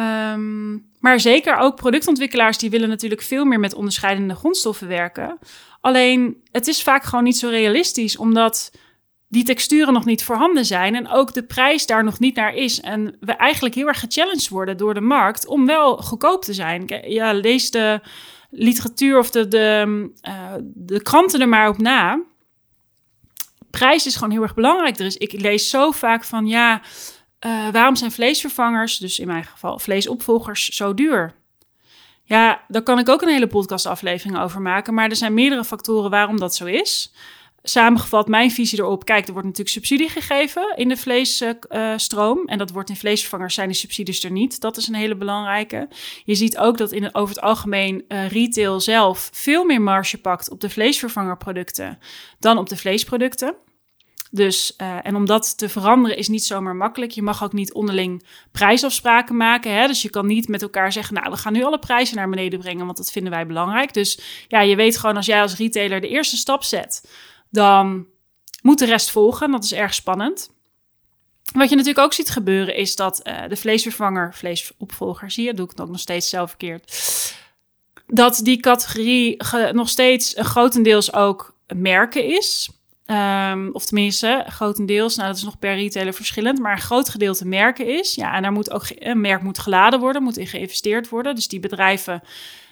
Um, 0.00 0.86
maar 1.00 1.20
zeker 1.20 1.56
ook 1.56 1.76
productontwikkelaars 1.76 2.58
die 2.58 2.70
willen 2.70 2.88
natuurlijk 2.88 3.22
veel 3.22 3.44
meer 3.44 3.60
met 3.60 3.74
onderscheidende 3.74 4.34
grondstoffen 4.34 4.88
werken. 4.88 5.38
Alleen 5.80 6.42
het 6.50 6.66
is 6.66 6.82
vaak 6.82 7.04
gewoon 7.04 7.24
niet 7.24 7.38
zo 7.38 7.48
realistisch, 7.48 8.16
omdat 8.16 8.70
die 9.28 9.44
texturen 9.44 9.92
nog 9.92 10.04
niet 10.04 10.24
voorhanden 10.24 10.64
zijn 10.64 10.94
en 10.94 11.08
ook 11.08 11.34
de 11.34 11.42
prijs 11.42 11.86
daar 11.86 12.04
nog 12.04 12.18
niet 12.18 12.34
naar 12.34 12.54
is. 12.54 12.80
En 12.80 13.16
we 13.20 13.32
eigenlijk 13.32 13.74
heel 13.74 13.86
erg 13.86 14.00
gechallenged 14.00 14.48
worden 14.48 14.76
door 14.76 14.94
de 14.94 15.00
markt 15.00 15.46
om 15.46 15.66
wel 15.66 15.96
goedkoop 15.96 16.42
te 16.42 16.54
zijn. 16.54 16.84
Ja, 17.06 17.32
lees 17.32 17.70
de 17.70 18.00
literatuur 18.50 19.18
of 19.18 19.30
de, 19.30 19.48
de, 19.48 20.10
uh, 20.28 20.54
de 20.62 21.02
kranten 21.02 21.40
er 21.40 21.48
maar 21.48 21.68
op 21.68 21.78
na. 21.78 22.22
Prijs 23.70 24.06
is 24.06 24.14
gewoon 24.14 24.30
heel 24.30 24.42
erg 24.42 24.54
belangrijk. 24.54 24.98
Is, 24.98 25.16
ik 25.16 25.32
lees 25.32 25.70
zo 25.70 25.90
vaak 25.90 26.24
van 26.24 26.46
ja, 26.46 26.80
uh, 27.46 27.68
waarom 27.68 27.96
zijn 27.96 28.12
vleesvervangers, 28.12 28.98
dus 28.98 29.18
in 29.18 29.26
mijn 29.26 29.44
geval 29.44 29.78
vleesopvolgers, 29.78 30.68
zo 30.68 30.94
duur? 30.94 31.34
Ja, 32.24 32.64
daar 32.68 32.82
kan 32.82 32.98
ik 32.98 33.08
ook 33.08 33.22
een 33.22 33.28
hele 33.28 33.46
podcastaflevering 33.46 34.38
over 34.38 34.60
maken. 34.60 34.94
Maar 34.94 35.08
er 35.08 35.16
zijn 35.16 35.34
meerdere 35.34 35.64
factoren 35.64 36.10
waarom 36.10 36.38
dat 36.38 36.54
zo 36.54 36.64
is 36.64 37.12
samengevat 37.68 38.28
mijn 38.28 38.50
visie 38.50 38.78
erop. 38.78 39.04
Kijk, 39.04 39.26
er 39.26 39.32
wordt 39.32 39.46
natuurlijk 39.46 39.74
subsidie 39.74 40.08
gegeven 40.08 40.76
in 40.76 40.88
de 40.88 40.96
vleesstroom. 40.96 42.46
en 42.46 42.58
dat 42.58 42.70
wordt 42.70 42.88
in 42.88 42.96
vleesvervangers 42.96 43.54
zijn 43.54 43.68
de 43.68 43.74
subsidies 43.74 44.24
er 44.24 44.30
niet. 44.30 44.60
Dat 44.60 44.76
is 44.76 44.88
een 44.88 44.94
hele 44.94 45.16
belangrijke. 45.16 45.88
Je 46.24 46.34
ziet 46.34 46.58
ook 46.58 46.78
dat 46.78 46.92
in, 46.92 47.14
over 47.14 47.34
het 47.34 47.44
algemeen 47.44 48.04
uh, 48.08 48.28
retail 48.28 48.80
zelf 48.80 49.30
veel 49.32 49.64
meer 49.64 49.82
marge 49.82 50.18
pakt 50.18 50.50
op 50.50 50.60
de 50.60 50.70
vleesvervangerproducten 50.70 51.98
dan 52.38 52.58
op 52.58 52.68
de 52.68 52.76
vleesproducten. 52.76 53.54
Dus, 54.30 54.74
uh, 54.80 54.96
en 55.02 55.16
om 55.16 55.26
dat 55.26 55.58
te 55.58 55.68
veranderen 55.68 56.16
is 56.16 56.28
niet 56.28 56.44
zomaar 56.44 56.76
makkelijk. 56.76 57.10
Je 57.10 57.22
mag 57.22 57.44
ook 57.44 57.52
niet 57.52 57.72
onderling 57.72 58.26
prijsafspraken 58.52 59.36
maken. 59.36 59.72
Hè? 59.72 59.86
Dus 59.86 60.02
je 60.02 60.10
kan 60.10 60.26
niet 60.26 60.48
met 60.48 60.62
elkaar 60.62 60.92
zeggen, 60.92 61.14
nou, 61.14 61.30
we 61.30 61.36
gaan 61.36 61.52
nu 61.52 61.64
alle 61.64 61.78
prijzen 61.78 62.16
naar 62.16 62.28
beneden 62.28 62.58
brengen, 62.58 62.84
want 62.84 62.96
dat 62.96 63.12
vinden 63.12 63.32
wij 63.32 63.46
belangrijk. 63.46 63.94
Dus 63.94 64.20
ja, 64.48 64.60
je 64.60 64.76
weet 64.76 64.98
gewoon 64.98 65.16
als 65.16 65.26
jij 65.26 65.40
als 65.40 65.56
retailer 65.56 66.00
de 66.00 66.08
eerste 66.08 66.36
stap 66.36 66.64
zet 66.64 67.02
dan 67.50 68.06
moet 68.62 68.78
de 68.78 68.86
rest 68.86 69.10
volgen. 69.10 69.50
Dat 69.50 69.64
is 69.64 69.72
erg 69.72 69.94
spannend. 69.94 70.50
Wat 71.52 71.68
je 71.68 71.76
natuurlijk 71.76 72.04
ook 72.04 72.12
ziet 72.12 72.30
gebeuren 72.30 72.74
is 72.74 72.96
dat 72.96 73.20
uh, 73.24 73.48
de 73.48 73.56
vleesvervanger, 73.56 74.34
vleesopvolger, 74.34 75.30
zie 75.30 75.44
je, 75.44 75.54
doe 75.54 75.64
ik 75.64 75.70
het 75.70 75.80
ook 75.80 75.88
nog 75.88 76.00
steeds 76.00 76.28
zelf 76.28 76.48
verkeerd. 76.48 76.96
Dat 78.06 78.40
die 78.42 78.60
categorie 78.60 79.36
nog 79.72 79.88
steeds 79.88 80.34
grotendeels 80.36 81.12
ook 81.12 81.54
merken 81.74 82.24
is. 82.24 82.70
Um, 83.06 83.70
of 83.72 83.84
tenminste, 83.84 84.44
grotendeels, 84.48 85.16
nou 85.16 85.28
dat 85.28 85.36
is 85.36 85.44
nog 85.44 85.58
per 85.58 85.74
retailer 85.74 86.14
verschillend, 86.14 86.58
maar 86.58 86.72
een 86.72 86.80
groot 86.80 87.08
gedeelte 87.08 87.46
merken 87.46 87.86
is. 87.98 88.14
Ja, 88.14 88.34
en 88.34 88.42
daar 88.42 88.52
moet 88.52 88.70
ook 88.70 88.84
een 88.94 89.20
merk 89.20 89.42
moet 89.42 89.58
geladen 89.58 90.00
worden, 90.00 90.22
moet 90.22 90.36
in 90.36 90.46
geïnvesteerd 90.46 91.08
worden. 91.08 91.34
Dus 91.34 91.48
die 91.48 91.60
bedrijven 91.60 92.22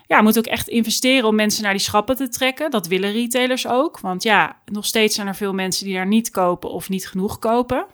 ja, 0.06 0.22
moeten 0.22 0.44
ook 0.44 0.52
echt 0.52 0.68
investeren 0.68 1.28
om 1.28 1.34
mensen 1.34 1.62
naar 1.62 1.72
die 1.72 1.80
schappen 1.80 2.16
te 2.16 2.28
trekken. 2.28 2.70
Dat 2.70 2.86
willen 2.86 3.12
retailers 3.12 3.66
ook. 3.66 4.00
Want 4.00 4.22
ja, 4.22 4.60
nog 4.64 4.86
steeds 4.86 5.14
zijn 5.14 5.26
er 5.26 5.34
veel 5.34 5.52
mensen 5.52 5.84
die 5.84 5.94
daar 5.94 6.06
niet 6.06 6.30
kopen 6.30 6.70
of 6.70 6.88
niet 6.88 7.08
genoeg 7.08 7.38
kopen. 7.38 7.86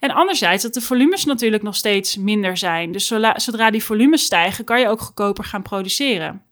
En 0.00 0.10
anderzijds 0.10 0.62
dat 0.62 0.74
de 0.74 0.80
volumes 0.80 1.24
natuurlijk 1.24 1.62
nog 1.62 1.76
steeds 1.76 2.16
minder 2.16 2.56
zijn. 2.56 2.92
Dus 2.92 3.06
zodra 3.36 3.70
die 3.70 3.84
volumes 3.84 4.24
stijgen, 4.24 4.64
kan 4.64 4.80
je 4.80 4.88
ook 4.88 5.00
goedkoper 5.00 5.44
gaan 5.44 5.62
produceren. 5.62 6.42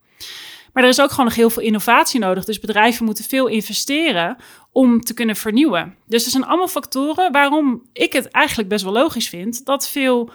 Maar 0.72 0.82
er 0.82 0.88
is 0.88 1.00
ook 1.00 1.10
gewoon 1.10 1.24
nog 1.24 1.34
heel 1.34 1.50
veel 1.50 1.62
innovatie 1.62 2.20
nodig. 2.20 2.44
Dus 2.44 2.60
bedrijven 2.60 3.04
moeten 3.04 3.24
veel 3.24 3.46
investeren 3.46 4.36
om 4.70 5.00
te 5.00 5.14
kunnen 5.14 5.36
vernieuwen. 5.36 5.96
Dus 6.06 6.24
er 6.24 6.30
zijn 6.30 6.44
allemaal 6.44 6.68
factoren 6.68 7.32
waarom 7.32 7.82
ik 7.92 8.12
het 8.12 8.28
eigenlijk 8.28 8.68
best 8.68 8.84
wel 8.84 8.92
logisch 8.92 9.28
vind 9.28 9.64
dat 9.64 9.88
veel 9.88 10.30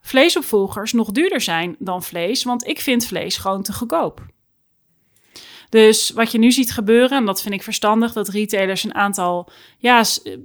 vleesopvolgers 0.00 0.92
nog 0.92 1.10
duurder 1.10 1.40
zijn 1.40 1.76
dan 1.78 2.02
vlees. 2.02 2.42
Want 2.42 2.66
ik 2.66 2.80
vind 2.80 3.06
vlees 3.06 3.36
gewoon 3.36 3.62
te 3.62 3.72
goedkoop. 3.72 4.26
Dus 5.68 6.10
wat 6.10 6.32
je 6.32 6.38
nu 6.38 6.52
ziet 6.52 6.72
gebeuren, 6.72 7.18
en 7.18 7.26
dat 7.26 7.42
vind 7.42 7.54
ik 7.54 7.62
verstandig, 7.62 8.12
dat 8.12 8.28
retailers 8.28 8.84
een 8.84 8.94
aantal 8.94 9.50
ja, 9.78 10.04
eh, 10.24 10.36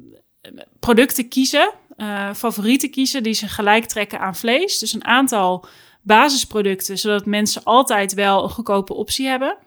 producten 0.80 1.28
kiezen, 1.28 1.72
uh, 1.98 2.34
favorieten 2.34 2.92
kiezen, 2.92 3.24
die 3.24 3.34
ze 3.34 3.48
gelijk 3.48 3.86
trekken 3.86 4.20
aan 4.20 4.36
vlees. 4.36 4.80
Dus 4.80 4.94
een 4.94 5.06
aantal 5.06 5.66
basisproducten, 6.02 6.98
zodat 6.98 7.26
mensen 7.26 7.64
altijd 7.64 8.14
wel 8.14 8.44
een 8.44 8.50
goedkope 8.50 8.94
optie 8.94 9.28
hebben. 9.28 9.58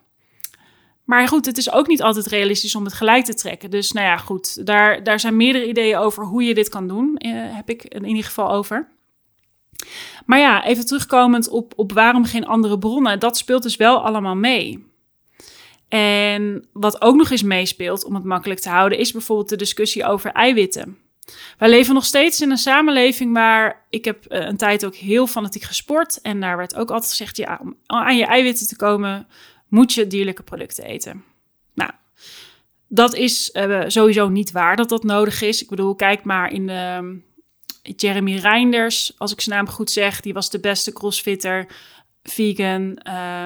Maar 1.03 1.27
goed, 1.27 1.45
het 1.45 1.57
is 1.57 1.71
ook 1.71 1.87
niet 1.87 2.01
altijd 2.01 2.25
realistisch 2.25 2.75
om 2.75 2.83
het 2.83 2.93
gelijk 2.93 3.25
te 3.25 3.33
trekken. 3.33 3.69
Dus 3.69 3.91
nou 3.91 4.05
ja, 4.05 4.17
goed, 4.17 4.65
daar, 4.65 5.03
daar 5.03 5.19
zijn 5.19 5.35
meerdere 5.35 5.67
ideeën 5.67 5.97
over 5.97 6.23
hoe 6.25 6.43
je 6.43 6.53
dit 6.53 6.69
kan 6.69 6.87
doen, 6.87 7.17
eh, 7.17 7.31
heb 7.33 7.69
ik 7.69 7.83
in 7.83 8.05
ieder 8.05 8.23
geval 8.23 8.51
over. 8.51 8.87
Maar 10.25 10.39
ja, 10.39 10.65
even 10.65 10.85
terugkomend 10.85 11.49
op, 11.49 11.73
op 11.75 11.91
waarom 11.91 12.25
geen 12.25 12.45
andere 12.45 12.79
bronnen, 12.79 13.19
dat 13.19 13.37
speelt 13.37 13.63
dus 13.63 13.75
wel 13.75 14.03
allemaal 14.03 14.35
mee. 14.35 14.87
En 15.87 16.67
wat 16.73 17.01
ook 17.01 17.15
nog 17.15 17.29
eens 17.29 17.43
meespeelt, 17.43 18.03
om 18.03 18.15
het 18.15 18.23
makkelijk 18.23 18.59
te 18.59 18.69
houden, 18.69 18.97
is 18.97 19.11
bijvoorbeeld 19.11 19.49
de 19.49 19.55
discussie 19.55 20.05
over 20.05 20.31
eiwitten. 20.31 20.97
Wij 21.57 21.69
leven 21.69 21.93
nog 21.93 22.05
steeds 22.05 22.41
in 22.41 22.51
een 22.51 22.57
samenleving 22.57 23.33
waar 23.33 23.85
ik 23.89 24.05
heb 24.05 24.25
eh, 24.25 24.45
een 24.45 24.57
tijd 24.57 24.85
ook 24.85 24.95
heel 24.95 25.27
fanatiek 25.27 25.63
gesport. 25.63 26.21
En 26.21 26.39
daar 26.39 26.57
werd 26.57 26.75
ook 26.75 26.91
altijd 26.91 27.09
gezegd, 27.09 27.37
ja, 27.37 27.59
om 27.61 27.75
aan 27.85 28.17
je 28.17 28.25
eiwitten 28.25 28.67
te 28.67 28.75
komen, 28.75 29.27
moet 29.67 29.93
je 29.93 30.07
dierlijke 30.07 30.43
producten 30.43 30.83
eten. 30.83 31.23
Nou, 31.73 31.91
dat 32.87 33.15
is 33.15 33.49
uh, 33.53 33.83
sowieso 33.87 34.29
niet 34.29 34.51
waar 34.51 34.75
dat 34.75 34.89
dat 34.89 35.03
nodig 35.03 35.41
is. 35.41 35.61
Ik 35.61 35.69
bedoel, 35.69 35.95
kijk 35.95 36.23
maar 36.23 36.51
in 36.51 36.67
de, 36.67 37.19
Jeremy 37.81 38.35
Reinders, 38.35 39.13
als 39.17 39.31
ik 39.31 39.41
zijn 39.41 39.55
naam 39.55 39.69
goed 39.69 39.91
zeg, 39.91 40.21
die 40.21 40.33
was 40.33 40.49
de 40.49 40.59
beste 40.59 40.93
crossfitter, 40.93 41.67
vegan. 42.23 42.99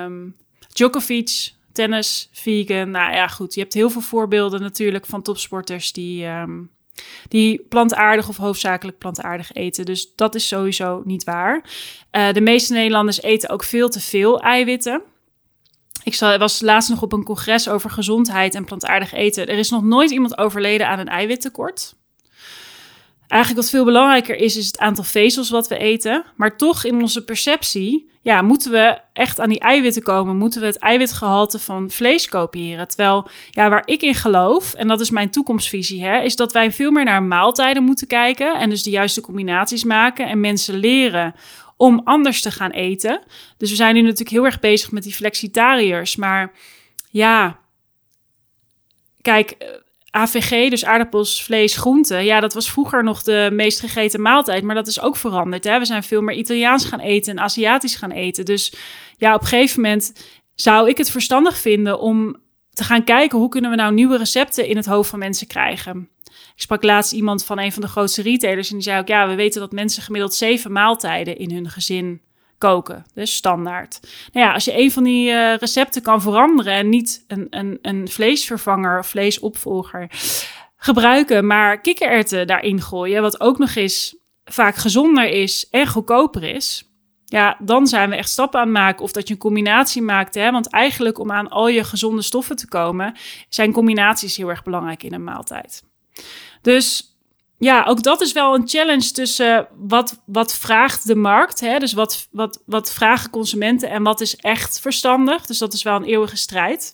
Um, 0.04 0.36
Djokovic, 0.74 1.54
tennis, 1.72 2.30
vegan. 2.32 2.90
Nou 2.90 3.14
ja, 3.14 3.28
goed. 3.28 3.54
Je 3.54 3.62
hebt 3.62 3.74
heel 3.74 3.90
veel 3.90 4.02
voorbeelden 4.02 4.62
natuurlijk 4.62 5.06
van 5.06 5.22
topsporters 5.22 5.92
die, 5.92 6.26
um, 6.26 6.72
die 7.28 7.66
plantaardig 7.70 8.30
of 8.30 8.38
hoofdzakelijk 8.38 8.98
plantaardig 8.98 9.54
eten. 9.54 9.86
Dus 9.86 10.16
dat 10.16 10.36
is 10.36 10.48
sowieso 10.48 11.02
niet 11.06 11.24
waar. 11.24 11.70
Uh, 12.12 12.32
de 12.34 12.42
meeste 12.42 12.74
Nederlanders 12.74 13.22
eten 13.22 13.50
ook 13.50 13.64
veel 13.64 13.90
te 13.90 14.00
veel 14.00 14.42
eiwitten. 14.42 15.02
Ik 16.04 16.20
was 16.20 16.62
laatst 16.62 16.90
nog 16.90 17.02
op 17.02 17.14
een 17.14 17.24
congres 17.24 17.70
over 17.70 17.90
gezondheid 17.90 18.56
en 18.56 18.66
plantaardig 18.66 19.14
eten. 19.14 19.48
Er 19.48 19.58
is 19.58 19.70
nog 19.70 19.84
nooit 19.84 20.12
iemand 20.12 20.38
overleden 20.38 20.88
aan 20.88 21.00
een 21.00 21.08
eiwittekort. 21.08 21.96
Eigenlijk 23.28 23.62
wat 23.62 23.72
veel 23.72 23.86
belangrijker 23.86 24.36
is, 24.36 24.58
is 24.58 24.66
het 24.66 24.78
aantal 24.78 25.04
vezels 25.04 25.50
wat 25.50 25.68
we 25.68 25.78
eten. 25.78 26.26
Maar 26.36 26.58
toch 26.58 26.84
in 26.84 27.02
onze 27.02 27.24
perceptie, 27.24 28.10
ja, 28.22 28.42
moeten 28.42 28.72
we 28.72 29.00
echt 29.14 29.40
aan 29.40 29.50
die 29.50 29.60
eiwitten 29.60 30.04
komen. 30.04 30.38
Moeten 30.38 30.62
we 30.62 30.68
het 30.68 30.78
eiwitgehalte 30.78 31.60
van 31.60 31.90
vlees 31.90 32.30
kopiëren. 32.30 32.88
Terwijl, 32.88 33.28
ja, 33.50 33.70
waar 33.70 33.84
ik 33.86 34.02
in 34.02 34.16
geloof, 34.16 34.74
en 34.74 34.88
dat 34.88 35.00
is 35.00 35.10
mijn 35.10 35.30
toekomstvisie, 35.30 36.04
hè, 36.04 36.22
is 36.22 36.36
dat 36.36 36.54
wij 36.54 36.72
veel 36.72 36.92
meer 36.92 37.04
naar 37.04 37.24
maaltijden 37.24 37.84
moeten 37.84 38.08
kijken. 38.08 38.60
En 38.60 38.70
dus 38.70 38.84
de 38.84 38.90
juiste 38.90 39.22
combinaties 39.22 39.84
maken 39.84 40.28
en 40.28 40.40
mensen 40.40 40.76
leren 40.76 41.36
om 41.78 42.02
anders 42.04 42.42
te 42.42 42.52
gaan 42.52 42.72
eten. 42.72 43.24
Dus 43.58 43.70
we 43.70 43.76
zijn 43.76 43.96
nu 43.96 44.02
natuurlijk 44.02 44.30
heel 44.30 44.46
erg 44.46 44.60
bezig 44.60 44.92
met 44.92 45.04
die 45.04 45.14
flexitariërs. 45.14 46.16
Maar 46.16 46.52
ja, 47.10 47.60
kijk, 49.22 49.82
AVG, 50.16 50.70
dus 50.70 50.86
aardappels, 50.86 51.44
vlees, 51.44 51.76
groenten. 51.76 52.26
Ja, 52.26 52.40
dat 52.40 52.54
was 52.54 52.72
vroeger 52.72 53.04
nog 53.04 53.24
de 53.24 53.50
meest 53.52 53.80
gegeten 53.80 54.22
maaltijd, 54.22 54.64
maar 54.64 54.76
dat 54.76 54.88
is 54.88 55.02
ook 55.02 55.16
veranderd. 55.16 55.64
Hè? 55.64 55.80
We 55.80 55.86
zijn 55.86 56.04
veel 56.04 56.22
meer 56.22 56.36
Italiaans 56.36 56.86
gaan 56.86 57.00
eten 57.00 57.32
en 57.32 57.44
Aziatisch 57.44 57.96
gaan 57.96 58.12
eten. 58.12 58.46
Dus 58.46 58.74
ja, 59.18 59.36
op 59.36 59.42
een 59.42 59.48
gegeven 59.48 59.82
moment 59.82 60.14
zou 60.56 60.90
ik 60.90 60.98
het 60.98 61.12
verstandig 61.12 61.58
vinden 61.58 62.00
om 62.00 62.36
te 62.70 62.84
gaan 62.84 63.04
kijken 63.04 63.38
hoe 63.38 63.50
kunnen 63.50 63.70
we 63.70 63.76
nou 63.76 63.94
nieuwe 63.94 64.18
recepten 64.18 64.68
in 64.68 64.76
het 64.76 64.86
hoofd 64.86 65.10
van 65.10 65.20
mensen 65.20 65.48
krijgen. 65.48 66.10
Ik 66.56 66.62
sprak 66.62 66.84
laatst 66.84 67.14
iemand 67.14 67.46
van 67.46 67.60
een 67.60 67.72
van 67.72 67.82
de 67.82 67.88
grootste 67.88 68.22
retailers 68.22 68.70
en 68.70 68.76
die 68.76 68.84
zei 68.84 69.00
ook: 69.00 69.08
ja, 69.08 69.28
we 69.28 69.36
weten 69.36 69.62
dat 69.62 69.72
mensen 69.72 70.04
gemiddeld 70.04 70.34
zeven 70.34 70.72
maaltijden 70.72 71.38
in 71.38 71.52
hun 71.52 71.70
gezin 71.70 72.22
koken. 72.64 73.06
Dus 73.14 73.36
standaard. 73.36 74.00
Nou 74.32 74.46
ja, 74.46 74.54
als 74.54 74.66
je 74.66 74.78
een 74.80 74.92
van 74.92 75.04
die 75.04 75.30
uh, 75.30 75.56
recepten 75.56 76.02
kan 76.02 76.22
veranderen 76.22 76.74
en 76.74 76.90
niet 76.90 77.24
een, 77.28 77.48
een, 77.50 77.80
een 77.82 78.08
vleesvervanger 78.08 79.00
of 79.00 79.08
vleesopvolger 79.08 80.10
gebruiken, 80.76 81.48
maar 81.48 81.82
kikkererwten 81.82 82.48
daarin 82.48 82.82
gooien, 82.82 83.22
wat 83.22 83.40
ook 83.40 83.58
nog 83.58 83.76
eens 83.76 84.16
vaak 84.44 84.76
gezonder 84.76 85.30
is 85.30 85.68
en 85.70 85.88
goedkoper 85.88 86.44
is. 86.44 86.88
Ja, 87.26 87.58
dan 87.60 87.88
zijn 87.88 88.10
we 88.10 88.16
echt 88.16 88.30
stappen 88.30 88.60
aan 88.60 88.66
het 88.66 88.78
maken. 88.78 89.04
Of 89.04 89.12
dat 89.12 89.28
je 89.28 89.34
een 89.34 89.40
combinatie 89.40 90.02
maakt. 90.02 90.36
Hè? 90.36 90.52
Want 90.52 90.70
eigenlijk 90.70 91.20
om 91.20 91.32
aan 91.32 91.50
al 91.50 91.68
je 91.68 91.84
gezonde 91.84 92.22
stoffen 92.22 92.56
te 92.56 92.68
komen, 92.68 93.16
zijn 93.50 93.72
combinaties 93.72 94.38
heel 94.38 94.50
erg 94.50 94.64
belangrijk 94.64 95.04
in 95.04 95.14
een 95.14 95.24
maaltijd. 95.24 95.84
Dus 96.62 97.13
ja, 97.64 97.84
ook 97.84 98.04
dat 98.04 98.22
is 98.22 98.32
wel 98.32 98.56
een 98.56 98.68
challenge 98.68 99.12
tussen 99.12 99.68
wat, 99.78 100.22
wat 100.26 100.56
vraagt 100.56 101.08
de 101.08 101.16
markt. 101.16 101.60
Hè? 101.60 101.80
Dus 101.80 101.94
wat, 101.94 102.28
wat, 102.32 102.64
wat 102.66 102.94
vragen 102.94 103.30
consumenten 103.30 103.90
en 103.90 104.04
wat 104.04 104.22
is 104.22 104.36
echt 104.36 104.80
verstandig. 104.80 105.46
Dus 105.46 105.58
dat 105.58 105.74
is 105.74 105.84
wel 105.84 105.96
een 105.96 106.04
eeuwige 106.04 106.38
strijd. 106.38 106.94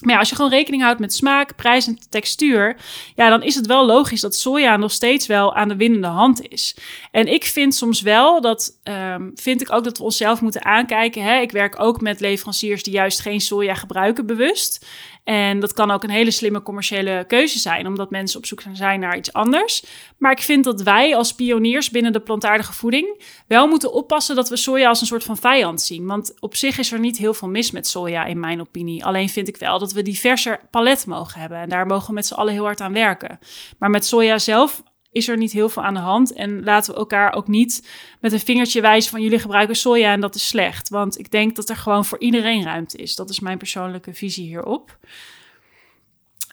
Maar 0.00 0.12
ja, 0.12 0.18
als 0.18 0.28
je 0.28 0.34
gewoon 0.34 0.50
rekening 0.50 0.82
houdt 0.82 1.00
met 1.00 1.14
smaak, 1.14 1.56
prijs 1.56 1.86
en 1.86 1.98
textuur, 2.08 2.76
ja, 3.14 3.28
dan 3.28 3.42
is 3.42 3.54
het 3.54 3.66
wel 3.66 3.86
logisch 3.86 4.20
dat 4.20 4.34
soja 4.34 4.76
nog 4.76 4.92
steeds 4.92 5.26
wel 5.26 5.54
aan 5.54 5.68
de 5.68 5.76
winnende 5.76 6.06
hand 6.06 6.48
is. 6.48 6.76
En 7.10 7.26
ik 7.26 7.44
vind 7.44 7.74
soms 7.74 8.00
wel 8.00 8.40
dat, 8.40 8.78
um, 8.84 9.32
vind 9.34 9.60
ik 9.60 9.72
ook 9.72 9.84
dat 9.84 9.98
we 9.98 10.04
onszelf 10.04 10.40
moeten 10.40 10.64
aankijken. 10.64 11.22
Hè? 11.22 11.40
Ik 11.40 11.50
werk 11.50 11.80
ook 11.80 12.00
met 12.00 12.20
leveranciers 12.20 12.82
die 12.82 12.92
juist 12.92 13.20
geen 13.20 13.40
soja 13.40 13.74
gebruiken 13.74 14.26
bewust. 14.26 14.86
En 15.30 15.60
dat 15.60 15.72
kan 15.72 15.90
ook 15.90 16.02
een 16.02 16.10
hele 16.10 16.30
slimme 16.30 16.62
commerciële 16.62 17.24
keuze 17.28 17.58
zijn, 17.58 17.86
omdat 17.86 18.10
mensen 18.10 18.38
op 18.38 18.46
zoek 18.46 18.62
zijn 18.72 19.00
naar 19.00 19.16
iets 19.16 19.32
anders. 19.32 19.84
Maar 20.18 20.32
ik 20.32 20.40
vind 20.40 20.64
dat 20.64 20.82
wij 20.82 21.16
als 21.16 21.34
pioniers 21.34 21.90
binnen 21.90 22.12
de 22.12 22.20
plantaardige 22.20 22.72
voeding 22.72 23.22
wel 23.46 23.66
moeten 23.66 23.92
oppassen 23.92 24.36
dat 24.36 24.48
we 24.48 24.56
soja 24.56 24.88
als 24.88 25.00
een 25.00 25.06
soort 25.06 25.24
van 25.24 25.36
vijand 25.36 25.80
zien. 25.80 26.06
Want 26.06 26.34
op 26.40 26.56
zich 26.56 26.78
is 26.78 26.92
er 26.92 26.98
niet 26.98 27.18
heel 27.18 27.34
veel 27.34 27.48
mis 27.48 27.70
met 27.70 27.86
soja, 27.86 28.24
in 28.24 28.40
mijn 28.40 28.60
opinie. 28.60 29.04
Alleen 29.04 29.28
vind 29.28 29.48
ik 29.48 29.56
wel 29.56 29.78
dat 29.78 29.92
we 29.92 30.02
diverser 30.02 30.60
palet 30.70 31.06
mogen 31.06 31.40
hebben. 31.40 31.58
En 31.58 31.68
daar 31.68 31.86
mogen 31.86 32.08
we 32.08 32.14
met 32.14 32.26
z'n 32.26 32.34
allen 32.34 32.52
heel 32.52 32.64
hard 32.64 32.80
aan 32.80 32.92
werken. 32.92 33.38
Maar 33.78 33.90
met 33.90 34.04
soja 34.04 34.38
zelf 34.38 34.82
is 35.12 35.28
er 35.28 35.36
niet 35.36 35.52
heel 35.52 35.68
veel 35.68 35.82
aan 35.82 35.94
de 35.94 36.00
hand. 36.00 36.32
En 36.32 36.64
laten 36.64 36.92
we 36.92 36.98
elkaar 36.98 37.32
ook 37.32 37.48
niet 37.48 37.88
met 38.20 38.32
een 38.32 38.40
vingertje 38.40 38.80
wijzen 38.80 39.10
van 39.10 39.22
jullie 39.22 39.38
gebruiken 39.38 39.76
soja 39.76 40.12
en 40.12 40.20
dat 40.20 40.34
is 40.34 40.48
slecht. 40.48 40.88
Want 40.88 41.18
ik 41.18 41.30
denk 41.30 41.56
dat 41.56 41.68
er 41.68 41.76
gewoon 41.76 42.04
voor 42.04 42.18
iedereen 42.18 42.64
ruimte 42.64 42.96
is. 42.96 43.16
Dat 43.16 43.30
is 43.30 43.40
mijn 43.40 43.58
persoonlijke 43.58 44.14
visie 44.14 44.46
hierop. 44.46 44.98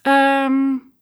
Um, 0.02 0.92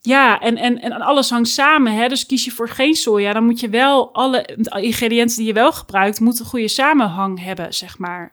ja, 0.00 0.40
en, 0.40 0.56
en, 0.56 0.80
en 0.80 0.92
alles 0.92 1.30
hangt 1.30 1.48
samen. 1.48 1.92
Hè? 1.92 2.08
Dus 2.08 2.26
kies 2.26 2.44
je 2.44 2.50
voor 2.50 2.68
geen 2.68 2.94
soja, 2.94 3.32
dan 3.32 3.44
moet 3.44 3.60
je 3.60 3.68
wel 3.68 4.14
alle 4.14 4.58
ingrediënten 4.80 5.36
die 5.36 5.46
je 5.46 5.52
wel 5.52 5.72
gebruikt, 5.72 6.20
moeten 6.20 6.44
een 6.44 6.50
goede 6.50 6.68
samenhang 6.68 7.40
hebben, 7.40 7.74
zeg 7.74 7.98
maar. 7.98 8.32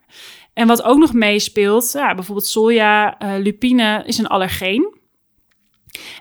En 0.53 0.67
wat 0.67 0.83
ook 0.83 0.97
nog 0.97 1.13
meespeelt, 1.13 1.91
ja, 1.91 2.15
bijvoorbeeld 2.15 2.47
soja, 2.47 3.21
uh, 3.23 3.43
lupine 3.43 4.03
is 4.05 4.17
een 4.17 4.27
allergeen. 4.27 4.99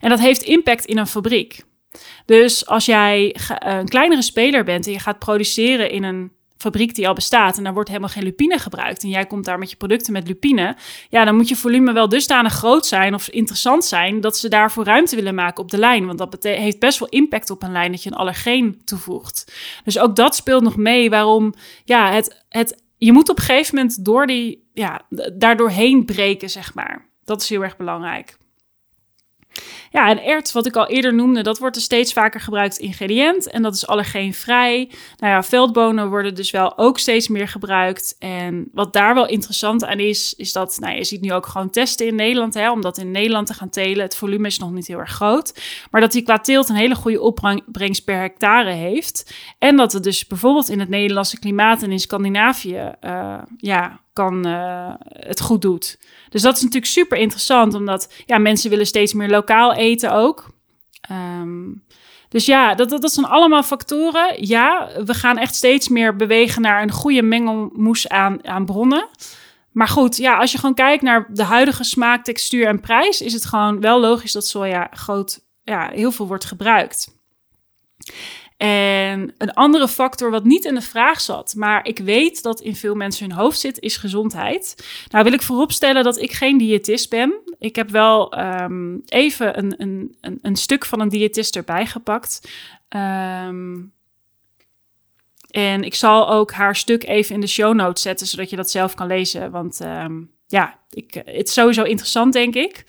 En 0.01 0.09
dat 0.09 0.21
heeft 0.21 0.43
impact 0.43 0.85
in 0.85 0.99
een 0.99 1.07
fabriek. 1.07 1.63
Dus 2.25 2.67
als 2.67 2.85
jij 2.85 3.37
een 3.59 3.89
kleinere 3.89 4.23
speler 4.23 4.65
bent 4.65 4.87
en 4.87 4.93
je 4.93 4.99
gaat 4.99 5.19
produceren 5.19 5.91
in 5.91 6.03
een 6.03 6.33
fabriek 6.61 6.95
die 6.95 7.09
al 7.09 7.15
bestaat 7.15 7.57
en 7.57 7.65
daar 7.65 7.73
wordt 7.73 7.89
helemaal 7.89 8.09
geen 8.11 8.23
lupine 8.23 8.59
gebruikt 8.59 9.03
en 9.03 9.09
jij 9.09 9.27
komt 9.27 9.45
daar 9.45 9.59
met 9.59 9.71
je 9.71 9.77
producten 9.77 10.13
met 10.13 10.27
lupine, 10.27 10.77
ja, 11.09 11.25
dan 11.25 11.37
moet 11.37 11.49
je 11.49 11.57
volume 11.57 11.93
wel 11.93 12.09
dusdanig 12.09 12.53
groot 12.53 12.87
zijn 12.87 13.15
of 13.15 13.29
interessant 13.29 13.85
zijn 13.85 14.21
dat 14.21 14.37
ze 14.37 14.49
daarvoor 14.49 14.85
ruimte 14.85 15.17
willen 15.17 15.35
maken 15.35 15.63
op 15.63 15.71
de 15.71 15.79
lijn. 15.79 16.07
Want 16.07 16.19
dat 16.19 16.43
heeft 16.43 16.79
best 16.79 16.99
wel 16.99 17.09
impact 17.09 17.51
op 17.51 17.63
een 17.63 17.73
lijn 17.73 17.91
dat 17.91 18.03
je 18.03 18.11
een 18.11 18.17
allergeen 18.17 18.81
toevoegt. 18.85 19.53
Dus 19.85 19.99
ook 19.99 20.17
dat 20.17 20.35
speelt 20.35 20.63
nog 20.63 20.77
mee 20.77 21.11
waarom, 21.11 21.55
ja, 21.85 22.13
het, 22.13 22.45
het, 22.49 22.83
je 22.97 23.13
moet 23.13 23.29
op 23.29 23.39
een 23.39 23.45
gegeven 23.45 23.75
moment 23.75 24.05
door 24.05 24.27
die, 24.27 24.69
ja, 24.73 25.01
daardoorheen 25.33 26.05
breken, 26.05 26.51
zeg 26.51 26.75
maar. 26.75 27.09
Dat 27.25 27.43
is 27.43 27.49
heel 27.49 27.63
erg 27.63 27.77
belangrijk. 27.77 28.39
Ja, 29.93 30.09
en 30.09 30.23
ert, 30.23 30.53
wat 30.53 30.67
ik 30.67 30.77
al 30.77 30.87
eerder 30.87 31.15
noemde, 31.15 31.43
dat 31.43 31.59
wordt 31.59 31.77
een 31.77 31.83
steeds 31.83 32.13
vaker 32.13 32.41
gebruikt 32.41 32.77
ingrediënt. 32.77 33.51
En 33.51 33.63
dat 33.63 33.75
is 33.75 33.87
allergeenvrij. 33.87 34.91
Nou 35.17 35.33
ja, 35.33 35.43
veldbonen 35.43 36.09
worden 36.09 36.35
dus 36.35 36.51
wel 36.51 36.79
ook 36.79 36.99
steeds 36.99 37.29
meer 37.29 37.49
gebruikt. 37.49 38.17
En 38.19 38.69
wat 38.73 38.93
daar 38.93 39.15
wel 39.15 39.27
interessant 39.29 39.85
aan 39.85 39.99
is, 39.99 40.35
is 40.37 40.53
dat, 40.53 40.77
nou, 40.81 40.97
je 40.97 41.05
ziet 41.05 41.21
nu 41.21 41.33
ook 41.33 41.47
gewoon 41.47 41.71
testen 41.71 42.07
in 42.07 42.15
Nederland, 42.15 42.55
hè, 42.55 42.71
om 42.71 42.81
dat 42.81 42.99
in 42.99 43.11
Nederland 43.11 43.47
te 43.47 43.55
gaan 43.55 43.69
telen. 43.69 44.03
Het 44.03 44.17
volume 44.17 44.47
is 44.47 44.59
nog 44.59 44.73
niet 44.73 44.87
heel 44.87 44.99
erg 44.99 45.13
groot. 45.13 45.61
Maar 45.91 46.01
dat 46.01 46.13
die 46.13 46.23
qua 46.23 46.39
teelt 46.39 46.69
een 46.69 46.77
hele 46.77 46.95
goede 46.95 47.21
opbrengst 47.21 48.05
per 48.05 48.21
hectare 48.21 48.73
heeft. 48.73 49.35
En 49.59 49.77
dat 49.77 49.93
het 49.93 50.03
dus 50.03 50.27
bijvoorbeeld 50.27 50.69
in 50.69 50.81
het 50.81 50.89
Nederlandse 50.89 51.39
klimaat 51.39 51.83
en 51.83 51.93
in 51.93 52.01
Scandinavië, 52.01 52.93
uh, 53.05 53.39
ja, 53.57 54.01
kan, 54.13 54.47
uh, 54.47 54.95
het 55.09 55.41
goed 55.41 55.63
doet. 55.63 55.99
Dus 56.29 56.43
dat 56.43 56.57
is 56.57 56.63
natuurlijk 56.63 56.93
super 56.93 57.19
interessant, 57.19 57.75
omdat 57.75 58.13
ja, 58.27 58.39
mensen 58.39 58.71
willen 58.71 58.87
steeds 58.87 59.13
meer 59.13 59.29
lokaal 59.29 59.73
eten 59.81 60.13
ook. 60.13 60.47
Um, 61.11 61.85
dus 62.29 62.47
ja, 62.47 62.75
dat, 62.75 62.91
dat, 62.91 63.03
dat 63.03 63.13
zijn 63.13 63.27
allemaal 63.27 63.63
factoren. 63.63 64.47
Ja, 64.47 64.89
we 65.05 65.15
gaan 65.15 65.39
echt 65.39 65.55
steeds 65.55 65.89
meer 65.89 66.17
bewegen 66.17 66.63
naar 66.63 66.83
een 66.83 66.91
goede 66.91 67.23
mengelmoes 67.23 68.09
aan, 68.09 68.47
aan 68.47 68.65
bronnen. 68.65 69.09
Maar 69.73 69.89
goed, 69.89 70.17
ja, 70.17 70.37
als 70.37 70.53
je 70.53 70.59
gewoon 70.59 70.75
kijkt 70.75 71.03
naar 71.03 71.27
de 71.31 71.43
huidige 71.43 71.85
smaak, 71.85 72.25
textuur 72.25 72.67
en 72.67 72.81
prijs, 72.81 73.21
is 73.21 73.33
het 73.33 73.45
gewoon 73.45 73.81
wel 73.81 74.01
logisch 74.01 74.33
dat 74.33 74.47
soja 74.47 74.89
groot, 74.91 75.41
ja, 75.63 75.91
heel 75.93 76.13
veel 76.13 76.27
wordt 76.27 76.45
gebruikt. 76.45 77.20
En 79.21 79.35
een 79.39 79.55
andere 79.55 79.89
factor 79.89 80.31
wat 80.31 80.45
niet 80.45 80.65
in 80.65 80.75
de 80.75 80.81
vraag 80.81 81.21
zat, 81.21 81.55
maar 81.57 81.87
ik 81.87 81.99
weet 81.99 82.43
dat 82.43 82.61
in 82.61 82.77
veel 82.77 82.95
mensen 82.95 83.29
hun 83.29 83.39
hoofd 83.39 83.59
zit, 83.59 83.81
is 83.81 83.97
gezondheid. 83.97 84.75
Nou 85.09 85.25
wil 85.25 85.33
ik 85.33 85.43
vooropstellen 85.43 86.05
dat 86.05 86.19
ik 86.19 86.33
geen 86.33 86.59
diëtist 86.59 87.11
ben. 87.11 87.35
Ik 87.59 87.77
heb 87.77 87.91
wel 87.91 88.39
um, 88.39 89.03
even 89.07 89.59
een, 89.59 89.75
een, 89.79 90.39
een, 90.43 90.57
stuk 90.57 90.85
van 90.85 91.01
een 91.01 91.09
diëtist 91.09 91.57
erbij 91.57 91.87
gepakt. 91.87 92.51
Um, 92.89 93.93
en 95.51 95.83
ik 95.83 95.95
zal 95.95 96.31
ook 96.31 96.53
haar 96.53 96.77
stuk 96.77 97.05
even 97.05 97.35
in 97.35 97.41
de 97.41 97.47
show 97.47 97.75
notes 97.75 98.03
zetten, 98.03 98.27
zodat 98.27 98.51
je 98.51 98.57
dat 98.57 98.71
zelf 98.71 98.95
kan 98.95 99.07
lezen. 99.07 99.51
Want 99.51 99.81
um, 99.81 100.31
ja, 100.47 100.79
ik, 100.91 101.15
het 101.15 101.49
is 101.49 101.53
sowieso 101.53 101.83
interessant, 101.83 102.33
denk 102.33 102.55
ik. 102.55 102.85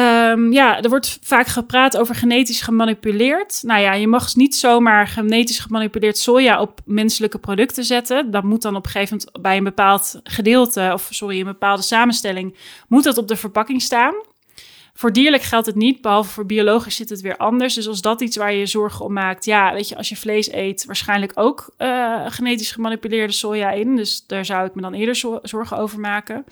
Um, 0.00 0.52
ja, 0.52 0.82
er 0.82 0.88
wordt 0.88 1.18
vaak 1.22 1.46
gepraat 1.46 1.96
over 1.96 2.14
genetisch 2.14 2.60
gemanipuleerd. 2.60 3.62
Nou 3.62 3.80
ja, 3.80 3.92
je 3.92 4.06
mag 4.06 4.34
niet 4.34 4.56
zomaar 4.56 5.06
genetisch 5.08 5.58
gemanipuleerd 5.58 6.18
soja 6.18 6.60
op 6.60 6.80
menselijke 6.84 7.38
producten 7.38 7.84
zetten. 7.84 8.30
Dat 8.30 8.42
moet 8.42 8.62
dan 8.62 8.76
op 8.76 8.84
een 8.84 8.90
gegeven 8.90 9.16
moment 9.16 9.42
bij 9.42 9.56
een 9.56 9.64
bepaald 9.64 10.20
gedeelte, 10.22 10.90
of 10.92 11.08
sorry, 11.10 11.38
een 11.38 11.44
bepaalde 11.44 11.82
samenstelling, 11.82 12.56
moet 12.88 13.04
dat 13.04 13.18
op 13.18 13.28
de 13.28 13.36
verpakking 13.36 13.82
staan. 13.82 14.14
Voor 14.94 15.12
dierlijk 15.12 15.42
geldt 15.42 15.66
het 15.66 15.74
niet, 15.74 16.00
behalve 16.00 16.30
voor 16.30 16.46
biologisch 16.46 16.96
zit 16.96 17.08
het 17.08 17.20
weer 17.20 17.36
anders. 17.36 17.74
Dus 17.74 17.88
als 17.88 18.00
dat 18.00 18.20
iets 18.20 18.36
waar 18.36 18.52
je 18.52 18.58
je 18.58 18.66
zorgen 18.66 19.04
om 19.04 19.12
maakt, 19.12 19.44
ja, 19.44 19.72
weet 19.72 19.88
je, 19.88 19.96
als 19.96 20.08
je 20.08 20.16
vlees 20.16 20.52
eet, 20.52 20.84
waarschijnlijk 20.84 21.32
ook 21.34 21.70
uh, 21.78 22.24
genetisch 22.26 22.72
gemanipuleerde 22.72 23.32
soja 23.32 23.70
in. 23.70 23.96
Dus 23.96 24.24
daar 24.26 24.44
zou 24.44 24.66
ik 24.66 24.74
me 24.74 24.82
dan 24.82 24.94
eerder 24.94 25.40
zorgen 25.42 25.78
over 25.78 26.00
maken. 26.00 26.44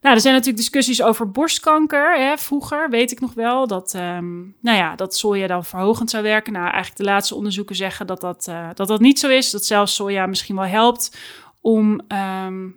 Nou, 0.00 0.14
er 0.14 0.20
zijn 0.20 0.34
natuurlijk 0.34 0.62
discussies 0.62 1.02
over 1.02 1.30
borstkanker. 1.30 2.18
Hè. 2.18 2.36
Vroeger 2.38 2.90
weet 2.90 3.10
ik 3.10 3.20
nog 3.20 3.34
wel 3.34 3.66
dat, 3.66 3.94
um, 3.94 4.56
nou 4.60 4.76
ja, 4.76 4.96
dat 4.96 5.16
soja 5.16 5.46
dan 5.46 5.64
verhogend 5.64 6.10
zou 6.10 6.22
werken. 6.22 6.52
Nou, 6.52 6.64
eigenlijk 6.64 6.96
de 6.96 7.04
laatste 7.04 7.34
onderzoeken 7.34 7.76
zeggen 7.76 8.06
dat 8.06 8.20
dat, 8.20 8.46
uh, 8.48 8.68
dat, 8.74 8.88
dat 8.88 9.00
niet 9.00 9.18
zo 9.18 9.28
is. 9.28 9.50
Dat 9.50 9.64
zelfs 9.64 9.94
soja 9.94 10.26
misschien 10.26 10.56
wel 10.56 10.64
helpt 10.64 11.16
om 11.60 12.00
um, 12.46 12.76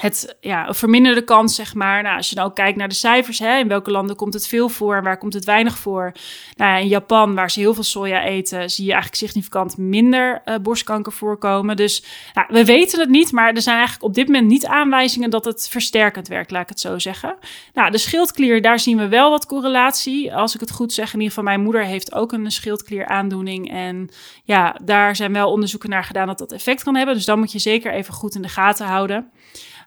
het 0.00 0.36
ja, 0.40 0.74
verminderde 0.74 1.24
kans, 1.24 1.54
zeg 1.54 1.74
maar. 1.74 2.02
Nou, 2.02 2.16
als 2.16 2.30
je 2.30 2.42
ook 2.42 2.54
kijkt 2.54 2.78
naar 2.78 2.88
de 2.88 2.94
cijfers, 2.94 3.38
hè, 3.38 3.58
in 3.58 3.68
welke 3.68 3.90
landen 3.90 4.16
komt 4.16 4.34
het 4.34 4.46
veel 4.46 4.68
voor 4.68 4.96
en 4.96 5.02
waar 5.02 5.18
komt 5.18 5.34
het 5.34 5.44
weinig 5.44 5.78
voor? 5.78 6.12
Nou, 6.56 6.80
in 6.80 6.88
Japan, 6.88 7.34
waar 7.34 7.50
ze 7.50 7.60
heel 7.60 7.74
veel 7.74 7.82
soja 7.82 8.22
eten, 8.22 8.70
zie 8.70 8.84
je 8.84 8.92
eigenlijk 8.92 9.22
significant 9.22 9.76
minder 9.76 10.42
uh, 10.44 10.54
borstkanker 10.62 11.12
voorkomen. 11.12 11.76
Dus 11.76 12.04
nou, 12.34 12.46
we 12.50 12.64
weten 12.64 13.00
het 13.00 13.08
niet, 13.08 13.32
maar 13.32 13.52
er 13.54 13.62
zijn 13.62 13.76
eigenlijk 13.76 14.06
op 14.06 14.14
dit 14.14 14.26
moment 14.26 14.46
niet 14.46 14.66
aanwijzingen 14.66 15.30
dat 15.30 15.44
het 15.44 15.68
versterkend 15.70 16.28
werkt, 16.28 16.50
laat 16.50 16.62
ik 16.62 16.68
het 16.68 16.80
zo 16.80 16.98
zeggen. 16.98 17.36
Nou, 17.74 17.90
de 17.90 17.98
schildklier, 17.98 18.62
daar 18.62 18.80
zien 18.80 18.96
we 18.96 19.08
wel 19.08 19.30
wat 19.30 19.46
correlatie. 19.46 20.34
Als 20.34 20.54
ik 20.54 20.60
het 20.60 20.70
goed 20.70 20.92
zeg, 20.92 21.06
in 21.06 21.12
ieder 21.12 21.28
geval 21.28 21.44
mijn 21.44 21.62
moeder 21.62 21.84
heeft 21.84 22.14
ook 22.14 22.32
een 22.32 22.50
schildklieraandoening. 22.50 23.70
En 23.70 24.08
ja, 24.44 24.76
daar 24.82 25.16
zijn 25.16 25.32
wel 25.32 25.50
onderzoeken 25.50 25.90
naar 25.90 26.04
gedaan 26.04 26.26
dat 26.26 26.38
dat 26.38 26.52
effect 26.52 26.82
kan 26.82 26.96
hebben. 26.96 27.14
Dus 27.14 27.24
dan 27.24 27.38
moet 27.38 27.52
je 27.52 27.58
zeker 27.58 27.92
even 27.92 28.14
goed 28.14 28.34
in 28.34 28.42
de 28.42 28.48
gaten 28.48 28.86
houden. 28.86 29.30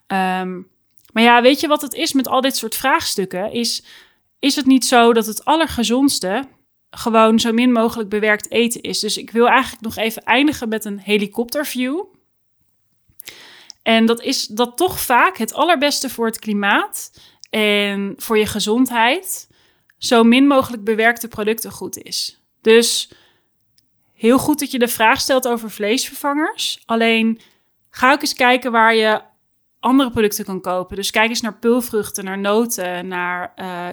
Um, 0.07 0.71
maar 1.13 1.23
ja, 1.23 1.41
weet 1.41 1.59
je 1.59 1.67
wat 1.67 1.81
het 1.81 1.93
is 1.93 2.13
met 2.13 2.27
al 2.27 2.41
dit 2.41 2.55
soort 2.55 2.75
vraagstukken? 2.75 3.51
Is, 3.51 3.83
is 4.39 4.55
het 4.55 4.65
niet 4.65 4.85
zo 4.85 5.13
dat 5.13 5.25
het 5.25 5.45
allergezondste 5.45 6.47
gewoon 6.89 7.39
zo 7.39 7.51
min 7.51 7.71
mogelijk 7.71 8.09
bewerkt 8.09 8.51
eten 8.51 8.81
is? 8.81 8.99
Dus 8.99 9.17
ik 9.17 9.31
wil 9.31 9.47
eigenlijk 9.47 9.81
nog 9.83 9.95
even 9.95 10.23
eindigen 10.23 10.69
met 10.69 10.85
een 10.85 10.99
helikopterview. 10.99 12.03
En 13.81 14.05
dat 14.05 14.21
is 14.21 14.47
dat 14.47 14.77
toch 14.77 14.99
vaak 14.99 15.37
het 15.37 15.53
allerbeste 15.53 16.09
voor 16.09 16.25
het 16.25 16.39
klimaat 16.39 17.11
en 17.49 18.13
voor 18.17 18.37
je 18.37 18.45
gezondheid 18.45 19.47
zo 19.97 20.23
min 20.23 20.47
mogelijk 20.47 20.83
bewerkte 20.83 21.27
producten 21.27 21.71
goed 21.71 21.97
is. 21.97 22.41
Dus 22.61 23.11
heel 24.13 24.37
goed 24.37 24.59
dat 24.59 24.71
je 24.71 24.79
de 24.79 24.87
vraag 24.87 25.21
stelt 25.21 25.47
over 25.47 25.71
vleesvervangers. 25.71 26.81
Alleen 26.85 27.39
ga 27.89 28.11
ook 28.11 28.21
eens 28.21 28.33
kijken 28.33 28.71
waar 28.71 28.95
je 28.95 29.21
andere 29.83 30.11
producten 30.11 30.45
kan 30.45 30.61
kopen. 30.61 30.95
Dus 30.95 31.11
kijk 31.11 31.29
eens 31.29 31.41
naar 31.41 31.57
pulvruchten, 31.59 32.23
naar 32.23 32.39
noten, 32.39 33.07
naar 33.07 33.53
uh, 33.55 33.87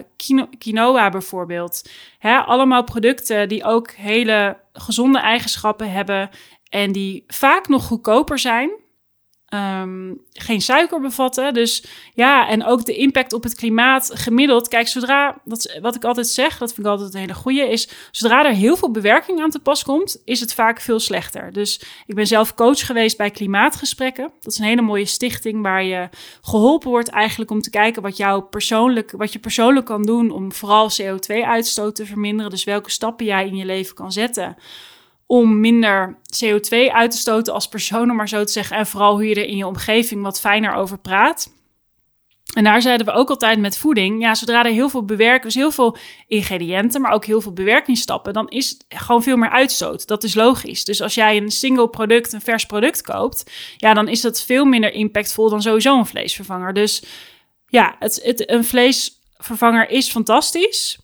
quinoa 0.57 1.09
bijvoorbeeld. 1.09 1.89
Hè, 2.19 2.37
allemaal 2.37 2.83
producten 2.83 3.49
die 3.49 3.63
ook 3.63 3.91
hele 3.91 4.57
gezonde 4.73 5.19
eigenschappen 5.19 5.91
hebben 5.91 6.29
en 6.69 6.91
die 6.91 7.23
vaak 7.27 7.67
nog 7.67 7.83
goedkoper 7.83 8.39
zijn 8.39 8.71
um, 9.53 10.21
geen 10.33 10.61
suiker 10.61 11.01
bevatten. 11.01 11.53
Dus 11.53 11.83
ja, 12.13 12.47
en 12.47 12.65
ook 12.65 12.85
de 12.85 12.95
impact 12.95 13.33
op 13.33 13.43
het 13.43 13.55
klimaat 13.55 14.11
gemiddeld. 14.13 14.67
Kijk, 14.67 14.87
zodra, 14.87 15.41
dat, 15.45 15.77
wat 15.81 15.95
ik 15.95 16.03
altijd 16.03 16.27
zeg, 16.27 16.57
dat 16.57 16.73
vind 16.73 16.85
ik 16.85 16.91
altijd 16.91 17.13
een 17.13 17.19
hele 17.19 17.33
goede, 17.33 17.69
is 17.69 17.89
zodra 18.11 18.45
er 18.45 18.53
heel 18.53 18.77
veel 18.77 18.91
bewerking 18.91 19.41
aan 19.41 19.49
te 19.49 19.59
pas 19.59 19.83
komt, 19.83 20.21
is 20.25 20.39
het 20.39 20.53
vaak 20.53 20.81
veel 20.81 20.99
slechter. 20.99 21.53
Dus 21.53 21.81
ik 22.05 22.15
ben 22.15 22.27
zelf 22.27 22.53
coach 22.53 22.85
geweest 22.85 23.17
bij 23.17 23.31
Klimaatgesprekken. 23.31 24.31
Dat 24.39 24.51
is 24.51 24.59
een 24.59 24.65
hele 24.65 24.81
mooie 24.81 25.05
stichting 25.05 25.61
waar 25.61 25.83
je 25.83 26.09
geholpen 26.41 26.89
wordt 26.89 27.09
eigenlijk 27.09 27.51
om 27.51 27.61
te 27.61 27.69
kijken 27.69 28.01
wat, 28.01 28.17
jou 28.17 28.43
persoonlijk, 28.43 29.11
wat 29.17 29.33
je 29.33 29.39
persoonlijk 29.39 29.85
kan 29.85 30.03
doen 30.03 30.31
om 30.31 30.51
vooral 30.51 30.89
CO2-uitstoot 31.01 31.95
te 31.95 32.05
verminderen. 32.05 32.51
Dus 32.51 32.63
welke 32.63 32.91
stappen 32.91 33.25
jij 33.25 33.47
in 33.47 33.55
je 33.55 33.65
leven 33.65 33.95
kan 33.95 34.11
zetten 34.11 34.57
om 35.31 35.59
minder 35.59 36.17
CO2 36.43 36.91
uit 36.91 37.11
te 37.11 37.17
stoten 37.17 37.53
als 37.53 37.67
persoon, 37.67 38.09
om 38.09 38.15
maar 38.15 38.29
zo 38.29 38.43
te 38.43 38.51
zeggen. 38.51 38.77
En 38.77 38.87
vooral 38.87 39.13
hoe 39.13 39.27
je 39.27 39.35
er 39.35 39.45
in 39.45 39.57
je 39.57 39.67
omgeving 39.67 40.21
wat 40.23 40.39
fijner 40.39 40.73
over 40.73 40.97
praat. 40.97 41.53
En 42.53 42.63
daar 42.63 42.81
zeiden 42.81 43.05
we 43.05 43.11
ook 43.11 43.29
altijd 43.29 43.59
met 43.59 43.77
voeding. 43.77 44.21
Ja, 44.21 44.35
zodra 44.35 44.65
er 44.65 44.71
heel 44.71 44.89
veel 44.89 45.05
bewerken, 45.05 45.43
dus 45.43 45.55
heel 45.55 45.71
veel 45.71 45.97
ingrediënten, 46.27 47.01
maar 47.01 47.11
ook 47.11 47.25
heel 47.25 47.41
veel 47.41 47.53
bewerkingsstappen, 47.53 48.33
dan 48.33 48.49
is 48.49 48.69
het 48.69 48.85
gewoon 49.01 49.23
veel 49.23 49.37
meer 49.37 49.49
uitstoot. 49.49 50.07
Dat 50.07 50.23
is 50.23 50.33
logisch. 50.33 50.83
Dus 50.83 51.01
als 51.01 51.13
jij 51.13 51.37
een 51.37 51.51
single 51.51 51.89
product, 51.89 52.33
een 52.33 52.41
vers 52.41 52.65
product 52.65 53.01
koopt, 53.01 53.51
ja, 53.77 53.93
dan 53.93 54.07
is 54.07 54.21
dat 54.21 54.43
veel 54.43 54.65
minder 54.65 54.93
impactvol 54.93 55.49
dan 55.49 55.61
sowieso 55.61 55.97
een 55.97 56.05
vleesvervanger. 56.05 56.73
Dus 56.73 57.03
ja, 57.67 57.95
het, 57.99 58.19
het, 58.23 58.49
een 58.49 58.63
vleesvervanger 58.63 59.89
is 59.89 60.09
fantastisch. 60.09 60.99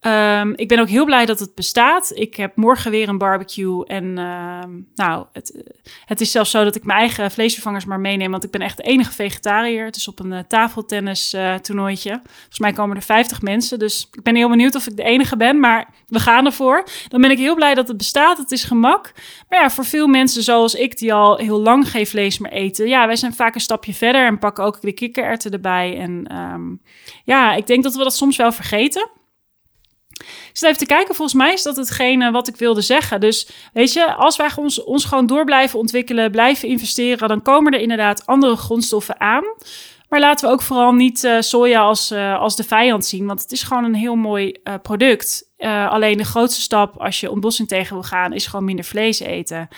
Um, 0.00 0.52
ik 0.56 0.68
ben 0.68 0.78
ook 0.78 0.88
heel 0.88 1.04
blij 1.04 1.26
dat 1.26 1.38
het 1.38 1.54
bestaat. 1.54 2.12
Ik 2.14 2.34
heb 2.36 2.56
morgen 2.56 2.90
weer 2.90 3.08
een 3.08 3.18
barbecue. 3.18 3.86
En 3.86 4.04
uh, 4.04 4.62
nou, 4.94 5.26
het, 5.32 5.64
het 6.04 6.20
is 6.20 6.30
zelfs 6.30 6.50
zo 6.50 6.64
dat 6.64 6.76
ik 6.76 6.84
mijn 6.84 6.98
eigen 6.98 7.30
vleesvervangers 7.30 7.84
maar 7.84 8.00
meeneem. 8.00 8.30
Want 8.30 8.44
ik 8.44 8.50
ben 8.50 8.60
echt 8.60 8.76
de 8.76 8.82
enige 8.82 9.12
vegetariër. 9.12 9.84
Het 9.84 9.96
is 9.96 10.08
op 10.08 10.18
een 10.20 10.32
uh, 10.32 10.38
tafeltennis 10.48 11.34
uh, 11.34 11.54
toernooitje. 11.54 12.20
Volgens 12.24 12.58
mij 12.58 12.72
komen 12.72 12.96
er 12.96 13.02
50 13.02 13.42
mensen. 13.42 13.78
Dus 13.78 14.08
ik 14.12 14.22
ben 14.22 14.34
heel 14.34 14.48
benieuwd 14.48 14.74
of 14.74 14.86
ik 14.86 14.96
de 14.96 15.02
enige 15.02 15.36
ben. 15.36 15.60
Maar 15.60 15.88
we 16.06 16.20
gaan 16.20 16.46
ervoor. 16.46 16.84
Dan 17.08 17.20
ben 17.20 17.30
ik 17.30 17.38
heel 17.38 17.54
blij 17.54 17.74
dat 17.74 17.88
het 17.88 17.96
bestaat. 17.96 18.38
Het 18.38 18.50
is 18.50 18.64
gemak. 18.64 19.12
Maar 19.48 19.60
ja, 19.60 19.70
voor 19.70 19.84
veel 19.84 20.06
mensen 20.06 20.42
zoals 20.42 20.74
ik, 20.74 20.98
die 20.98 21.14
al 21.14 21.36
heel 21.36 21.60
lang 21.60 21.90
geen 21.90 22.06
vlees 22.06 22.38
meer 22.38 22.52
eten. 22.52 22.88
Ja, 22.88 23.06
wij 23.06 23.16
zijn 23.16 23.34
vaak 23.34 23.54
een 23.54 23.60
stapje 23.60 23.94
verder 23.94 24.26
en 24.26 24.38
pakken 24.38 24.64
ook 24.64 24.80
de 24.80 24.92
kikkererwten 24.92 25.52
erbij. 25.52 25.98
En 25.98 26.36
um, 26.36 26.80
ja, 27.24 27.54
ik 27.54 27.66
denk 27.66 27.82
dat 27.82 27.94
we 27.94 28.02
dat 28.02 28.16
soms 28.16 28.36
wel 28.36 28.52
vergeten. 28.52 29.16
Ik 30.18 30.50
zit 30.52 30.68
even 30.68 30.78
te 30.78 30.94
kijken, 30.94 31.14
volgens 31.14 31.38
mij 31.38 31.52
is 31.52 31.62
dat 31.62 31.76
hetgene 31.76 32.30
wat 32.30 32.48
ik 32.48 32.56
wilde 32.56 32.80
zeggen. 32.80 33.20
Dus 33.20 33.48
weet 33.72 33.92
je, 33.92 34.14
als 34.14 34.36
wij 34.36 34.50
ons, 34.56 34.84
ons 34.84 35.04
gewoon 35.04 35.26
door 35.26 35.44
blijven 35.44 35.78
ontwikkelen, 35.78 36.30
blijven 36.30 36.68
investeren, 36.68 37.28
dan 37.28 37.42
komen 37.42 37.72
er 37.72 37.80
inderdaad 37.80 38.26
andere 38.26 38.56
grondstoffen 38.56 39.20
aan. 39.20 39.44
Maar 40.08 40.20
laten 40.20 40.46
we 40.46 40.52
ook 40.52 40.62
vooral 40.62 40.92
niet 40.92 41.24
uh, 41.24 41.40
soja 41.40 41.80
als, 41.80 42.12
uh, 42.12 42.38
als 42.38 42.56
de 42.56 42.64
vijand 42.64 43.04
zien, 43.04 43.26
want 43.26 43.42
het 43.42 43.52
is 43.52 43.62
gewoon 43.62 43.84
een 43.84 43.94
heel 43.94 44.16
mooi 44.16 44.56
uh, 44.64 44.74
product. 44.82 45.50
alleen 45.88 46.16
de 46.16 46.24
grootste 46.24 46.60
stap 46.60 47.00
als 47.00 47.20
je 47.20 47.30
ontbossing 47.30 47.68
tegen 47.68 47.94
wil 47.94 48.02
gaan, 48.02 48.32
is 48.32 48.46
gewoon 48.46 48.64
minder 48.64 48.84
vlees 48.84 49.20
eten. 49.20 49.68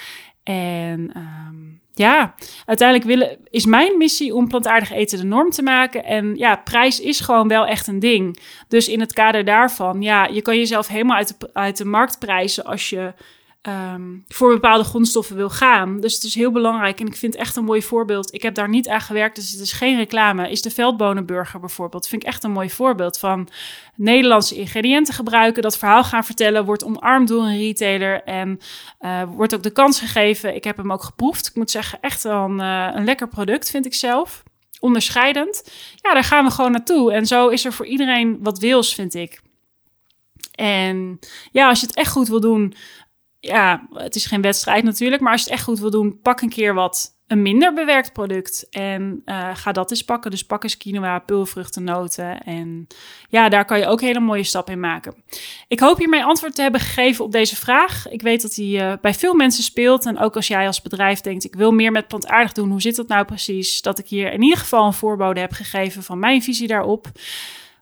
En 0.42 1.12
um, 1.16 1.80
ja, 2.01 2.35
uiteindelijk 2.65 3.09
willen, 3.09 3.39
is 3.51 3.67
mijn 3.67 3.97
missie 3.99 4.35
om 4.35 4.49
plantaardig 4.49 4.93
eten 4.93 5.19
de 5.19 5.25
norm 5.25 5.51
te 5.51 5.63
maken. 5.63 6.05
En 6.05 6.37
ja, 6.37 6.57
prijs 6.57 7.01
is 7.01 7.21
gewoon 7.21 7.49
wel 7.49 7.67
echt 7.67 7.87
een 7.87 7.99
ding. 7.99 8.39
Dus 8.69 8.89
in 8.89 9.01
het 9.01 9.13
kader 9.13 9.45
daarvan, 9.45 10.03
ja, 10.03 10.27
je 10.27 10.43
kan 10.43 10.57
jezelf 10.57 10.87
helemaal 10.87 11.17
uit 11.17 11.35
de, 11.39 11.51
uit 11.53 11.77
de 11.77 11.85
markt 11.85 12.19
prijzen 12.19 12.65
als 12.65 12.91
je 12.91 13.13
Ehm, 13.61 14.18
voor 14.29 14.53
bepaalde 14.53 14.85
grondstoffen 14.85 15.37
wil 15.37 15.51
gaan. 15.51 16.01
Dus 16.01 16.14
het 16.14 16.23
is 16.23 16.35
heel 16.35 16.53
belangrijk 16.53 17.01
en 17.01 17.07
ik 17.07 17.16
vind 17.16 17.33
het 17.33 17.42
echt 17.42 17.57
een 17.57 17.64
mooi 17.64 17.83
voorbeeld. 17.83 18.35
Ik 18.35 18.42
heb 18.42 18.55
daar 18.55 18.68
niet 18.68 18.88
aan 18.88 19.01
gewerkt, 19.01 19.37
dus 19.37 19.51
het 19.51 19.61
is 19.61 19.73
geen 19.73 19.96
reclame. 19.96 20.51
Is 20.51 20.62
de 20.62 20.70
veldbonenburger 20.70 21.61
bijvoorbeeld. 21.61 22.09
Vind 22.09 22.23
ik 22.23 22.29
echt 22.29 22.44
een 22.44 22.53
mooi 22.53 22.70
voorbeeld 22.70 23.18
van 23.18 23.49
Nederlandse 23.96 24.55
ingrediënten 24.55 25.14
gebruiken. 25.14 25.62
Dat 25.62 25.79
verhaal 25.79 26.05
gaan 26.05 26.25
vertellen, 26.25 26.64
wordt 26.64 26.85
omarmd 26.85 27.29
door 27.29 27.42
een 27.42 27.59
retailer 27.59 28.23
en 28.23 28.61
uh, 29.01 29.23
wordt 29.23 29.55
ook 29.55 29.62
de 29.62 29.73
kans 29.73 30.01
gegeven. 30.01 30.55
Ik 30.55 30.64
heb 30.64 30.77
hem 30.77 30.92
ook 30.92 31.03
geproefd. 31.03 31.46
Ik 31.46 31.55
moet 31.55 31.70
zeggen, 31.70 31.99
echt 32.01 32.25
een, 32.25 32.59
uh, 32.59 32.88
een 32.94 33.05
lekker 33.05 33.29
product 33.29 33.70
vind 33.70 33.87
ik 33.87 33.94
zelf. 33.94 34.42
Onderscheidend. 34.79 35.73
Ja, 35.96 36.14
daar 36.14 36.25
gaan 36.25 36.44
we 36.44 36.51
gewoon 36.51 36.73
naartoe. 36.73 37.12
En 37.12 37.27
zo 37.27 37.49
is 37.49 37.64
er 37.64 37.73
voor 37.73 37.87
iedereen 37.87 38.38
wat 38.42 38.59
wils, 38.59 38.94
vind 38.94 39.14
ik. 39.14 39.40
En 40.61 41.18
ja, 41.53 41.68
als 41.68 41.81
je 41.81 41.87
het 41.87 41.96
echt 41.96 42.11
goed 42.11 42.29
wil 42.29 42.40
doen, 42.40 42.75
ja, 43.40 43.88
het 43.92 44.14
is 44.14 44.26
geen 44.26 44.42
wedstrijd 44.42 44.85
natuurlijk, 44.85 45.22
maar 45.22 45.33
als 45.33 45.40
je 45.40 45.46
het 45.46 45.57
echt 45.57 45.66
goed 45.66 45.81
wil 45.81 45.90
doen, 45.90 46.20
pak 46.20 46.40
een 46.40 46.48
keer 46.48 46.74
wat 46.74 47.18
een 47.31 47.42
minder 47.42 47.74
bewerkt 47.74 48.12
product 48.12 48.66
en 48.70 49.22
uh, 49.24 49.50
ga 49.55 49.72
dat 49.72 49.90
eens 49.90 50.05
pakken. 50.05 50.31
Dus 50.31 50.44
pak 50.44 50.62
eens 50.62 50.76
quinoa, 50.76 51.18
pulvruchten, 51.18 51.85
noten 51.85 52.42
en 52.42 52.87
ja, 53.29 53.48
daar 53.48 53.64
kan 53.64 53.79
je 53.79 53.87
ook 53.87 54.00
hele 54.00 54.20
mooie 54.20 54.42
stappen 54.42 54.72
in 54.72 54.81
maken. 54.81 55.14
Ik 55.68 55.81
hoop 55.81 55.98
hiermee 55.98 56.24
antwoord 56.24 56.55
te 56.55 56.62
hebben 56.62 56.81
gegeven 56.81 57.24
op 57.24 57.33
deze 57.33 57.57
vraag. 57.57 58.09
Ik 58.09 58.22
weet 58.22 58.42
dat 58.42 58.55
die 58.55 58.79
uh, 58.79 58.92
bij 59.00 59.14
veel 59.14 59.35
mensen 59.35 59.62
speelt 59.62 60.07
en 60.07 60.18
ook 60.18 60.37
als 60.37 60.46
jij 60.46 60.66
als 60.66 60.83
bedrijf 60.83 61.20
denkt, 61.20 61.44
ik 61.44 61.55
wil 61.55 61.72
meer 61.72 61.92
met 61.92 62.09
plantaardig 62.09 62.53
doen, 62.53 62.70
hoe 62.70 62.81
zit 62.81 62.96
dat 62.96 63.09
nou 63.09 63.24
precies? 63.24 63.83
Dat 63.83 63.98
ik 63.98 64.09
hier 64.09 64.33
in 64.33 64.42
ieder 64.42 64.59
geval 64.59 64.87
een 64.87 64.92
voorbode 64.92 65.40
heb 65.40 65.53
gegeven 65.53 66.03
van 66.03 66.18
mijn 66.18 66.42
visie 66.42 66.68
daarop. 66.68 67.11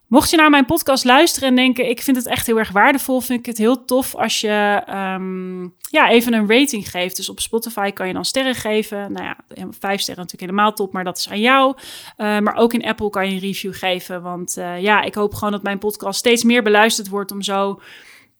Mocht 0.09 0.31
je 0.31 0.37
naar 0.37 0.51
mijn 0.51 0.67
podcast 0.67 1.05
luisteren 1.05 1.49
en 1.49 1.55
denken, 1.55 1.89
ik 1.89 2.03
vind 2.03 2.17
het 2.17 2.27
echt 2.27 2.47
heel 2.47 2.59
erg 2.59 2.71
waardevol, 2.71 3.21
vind 3.21 3.39
ik 3.39 3.47
het 3.47 3.59
heel 3.59 3.85
tof 3.85 4.15
als 4.15 4.41
je 4.41 4.83
um, 4.89 5.75
ja, 5.91 6.11
even 6.11 6.33
een 6.33 6.49
rating 6.49 6.91
geeft. 6.91 7.17
Dus 7.17 7.29
op 7.29 7.41
Spotify 7.41 7.91
kan 7.91 8.07
je 8.07 8.13
dan 8.13 8.25
sterren 8.25 8.55
geven. 8.55 9.13
Nou 9.13 9.25
ja, 9.25 9.37
vijf 9.79 10.01
sterren 10.01 10.25
natuurlijk 10.25 10.51
helemaal 10.51 10.73
top, 10.73 10.93
maar 10.93 11.05
dat 11.05 11.19
is 11.19 11.29
aan 11.29 11.41
jou. 11.41 11.75
Uh, 11.77 12.39
maar 12.39 12.57
ook 12.57 12.73
in 12.73 12.85
Apple 12.85 13.11
kan 13.11 13.27
je 13.27 13.33
een 13.33 13.39
review 13.39 13.75
geven. 13.75 14.23
Want 14.23 14.57
uh, 14.59 14.81
ja, 14.81 15.03
ik 15.03 15.15
hoop 15.15 15.35
gewoon 15.35 15.53
dat 15.53 15.63
mijn 15.63 15.79
podcast 15.79 16.19
steeds 16.19 16.45
meer 16.45 16.63
beluisterd 16.63 17.09
wordt 17.09 17.31
om 17.31 17.43
zo 17.43 17.81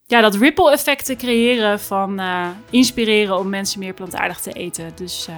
ja, 0.05 0.21
dat 0.21 0.35
ripple 0.35 0.71
effect 0.71 1.05
te 1.05 1.15
creëren 1.15 1.79
van 1.79 2.19
uh, 2.19 2.47
inspireren 2.69 3.37
om 3.37 3.49
mensen 3.49 3.79
meer 3.79 3.93
plantaardig 3.93 4.39
te 4.39 4.51
eten. 4.51 4.91
Dus 4.95 5.27
uh, 5.29 5.35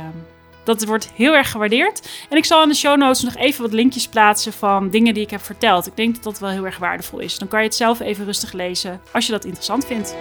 dat 0.63 0.85
wordt 0.85 1.11
heel 1.15 1.33
erg 1.33 1.51
gewaardeerd. 1.51 2.09
En 2.29 2.37
ik 2.37 2.45
zal 2.45 2.63
in 2.63 2.69
de 2.69 2.75
show 2.75 2.97
notes 2.97 3.21
nog 3.21 3.35
even 3.35 3.61
wat 3.61 3.73
linkjes 3.73 4.07
plaatsen 4.07 4.53
van 4.53 4.89
dingen 4.89 5.13
die 5.13 5.23
ik 5.23 5.29
heb 5.29 5.41
verteld. 5.41 5.87
Ik 5.87 5.95
denk 5.95 6.13
dat 6.13 6.23
dat 6.23 6.39
wel 6.39 6.49
heel 6.49 6.65
erg 6.65 6.77
waardevol 6.77 7.19
is. 7.19 7.37
Dan 7.37 7.47
kan 7.47 7.59
je 7.59 7.65
het 7.65 7.75
zelf 7.75 7.99
even 7.99 8.25
rustig 8.25 8.51
lezen 8.51 9.01
als 9.11 9.25
je 9.25 9.31
dat 9.31 9.45
interessant 9.45 9.85
vindt. 9.85 10.15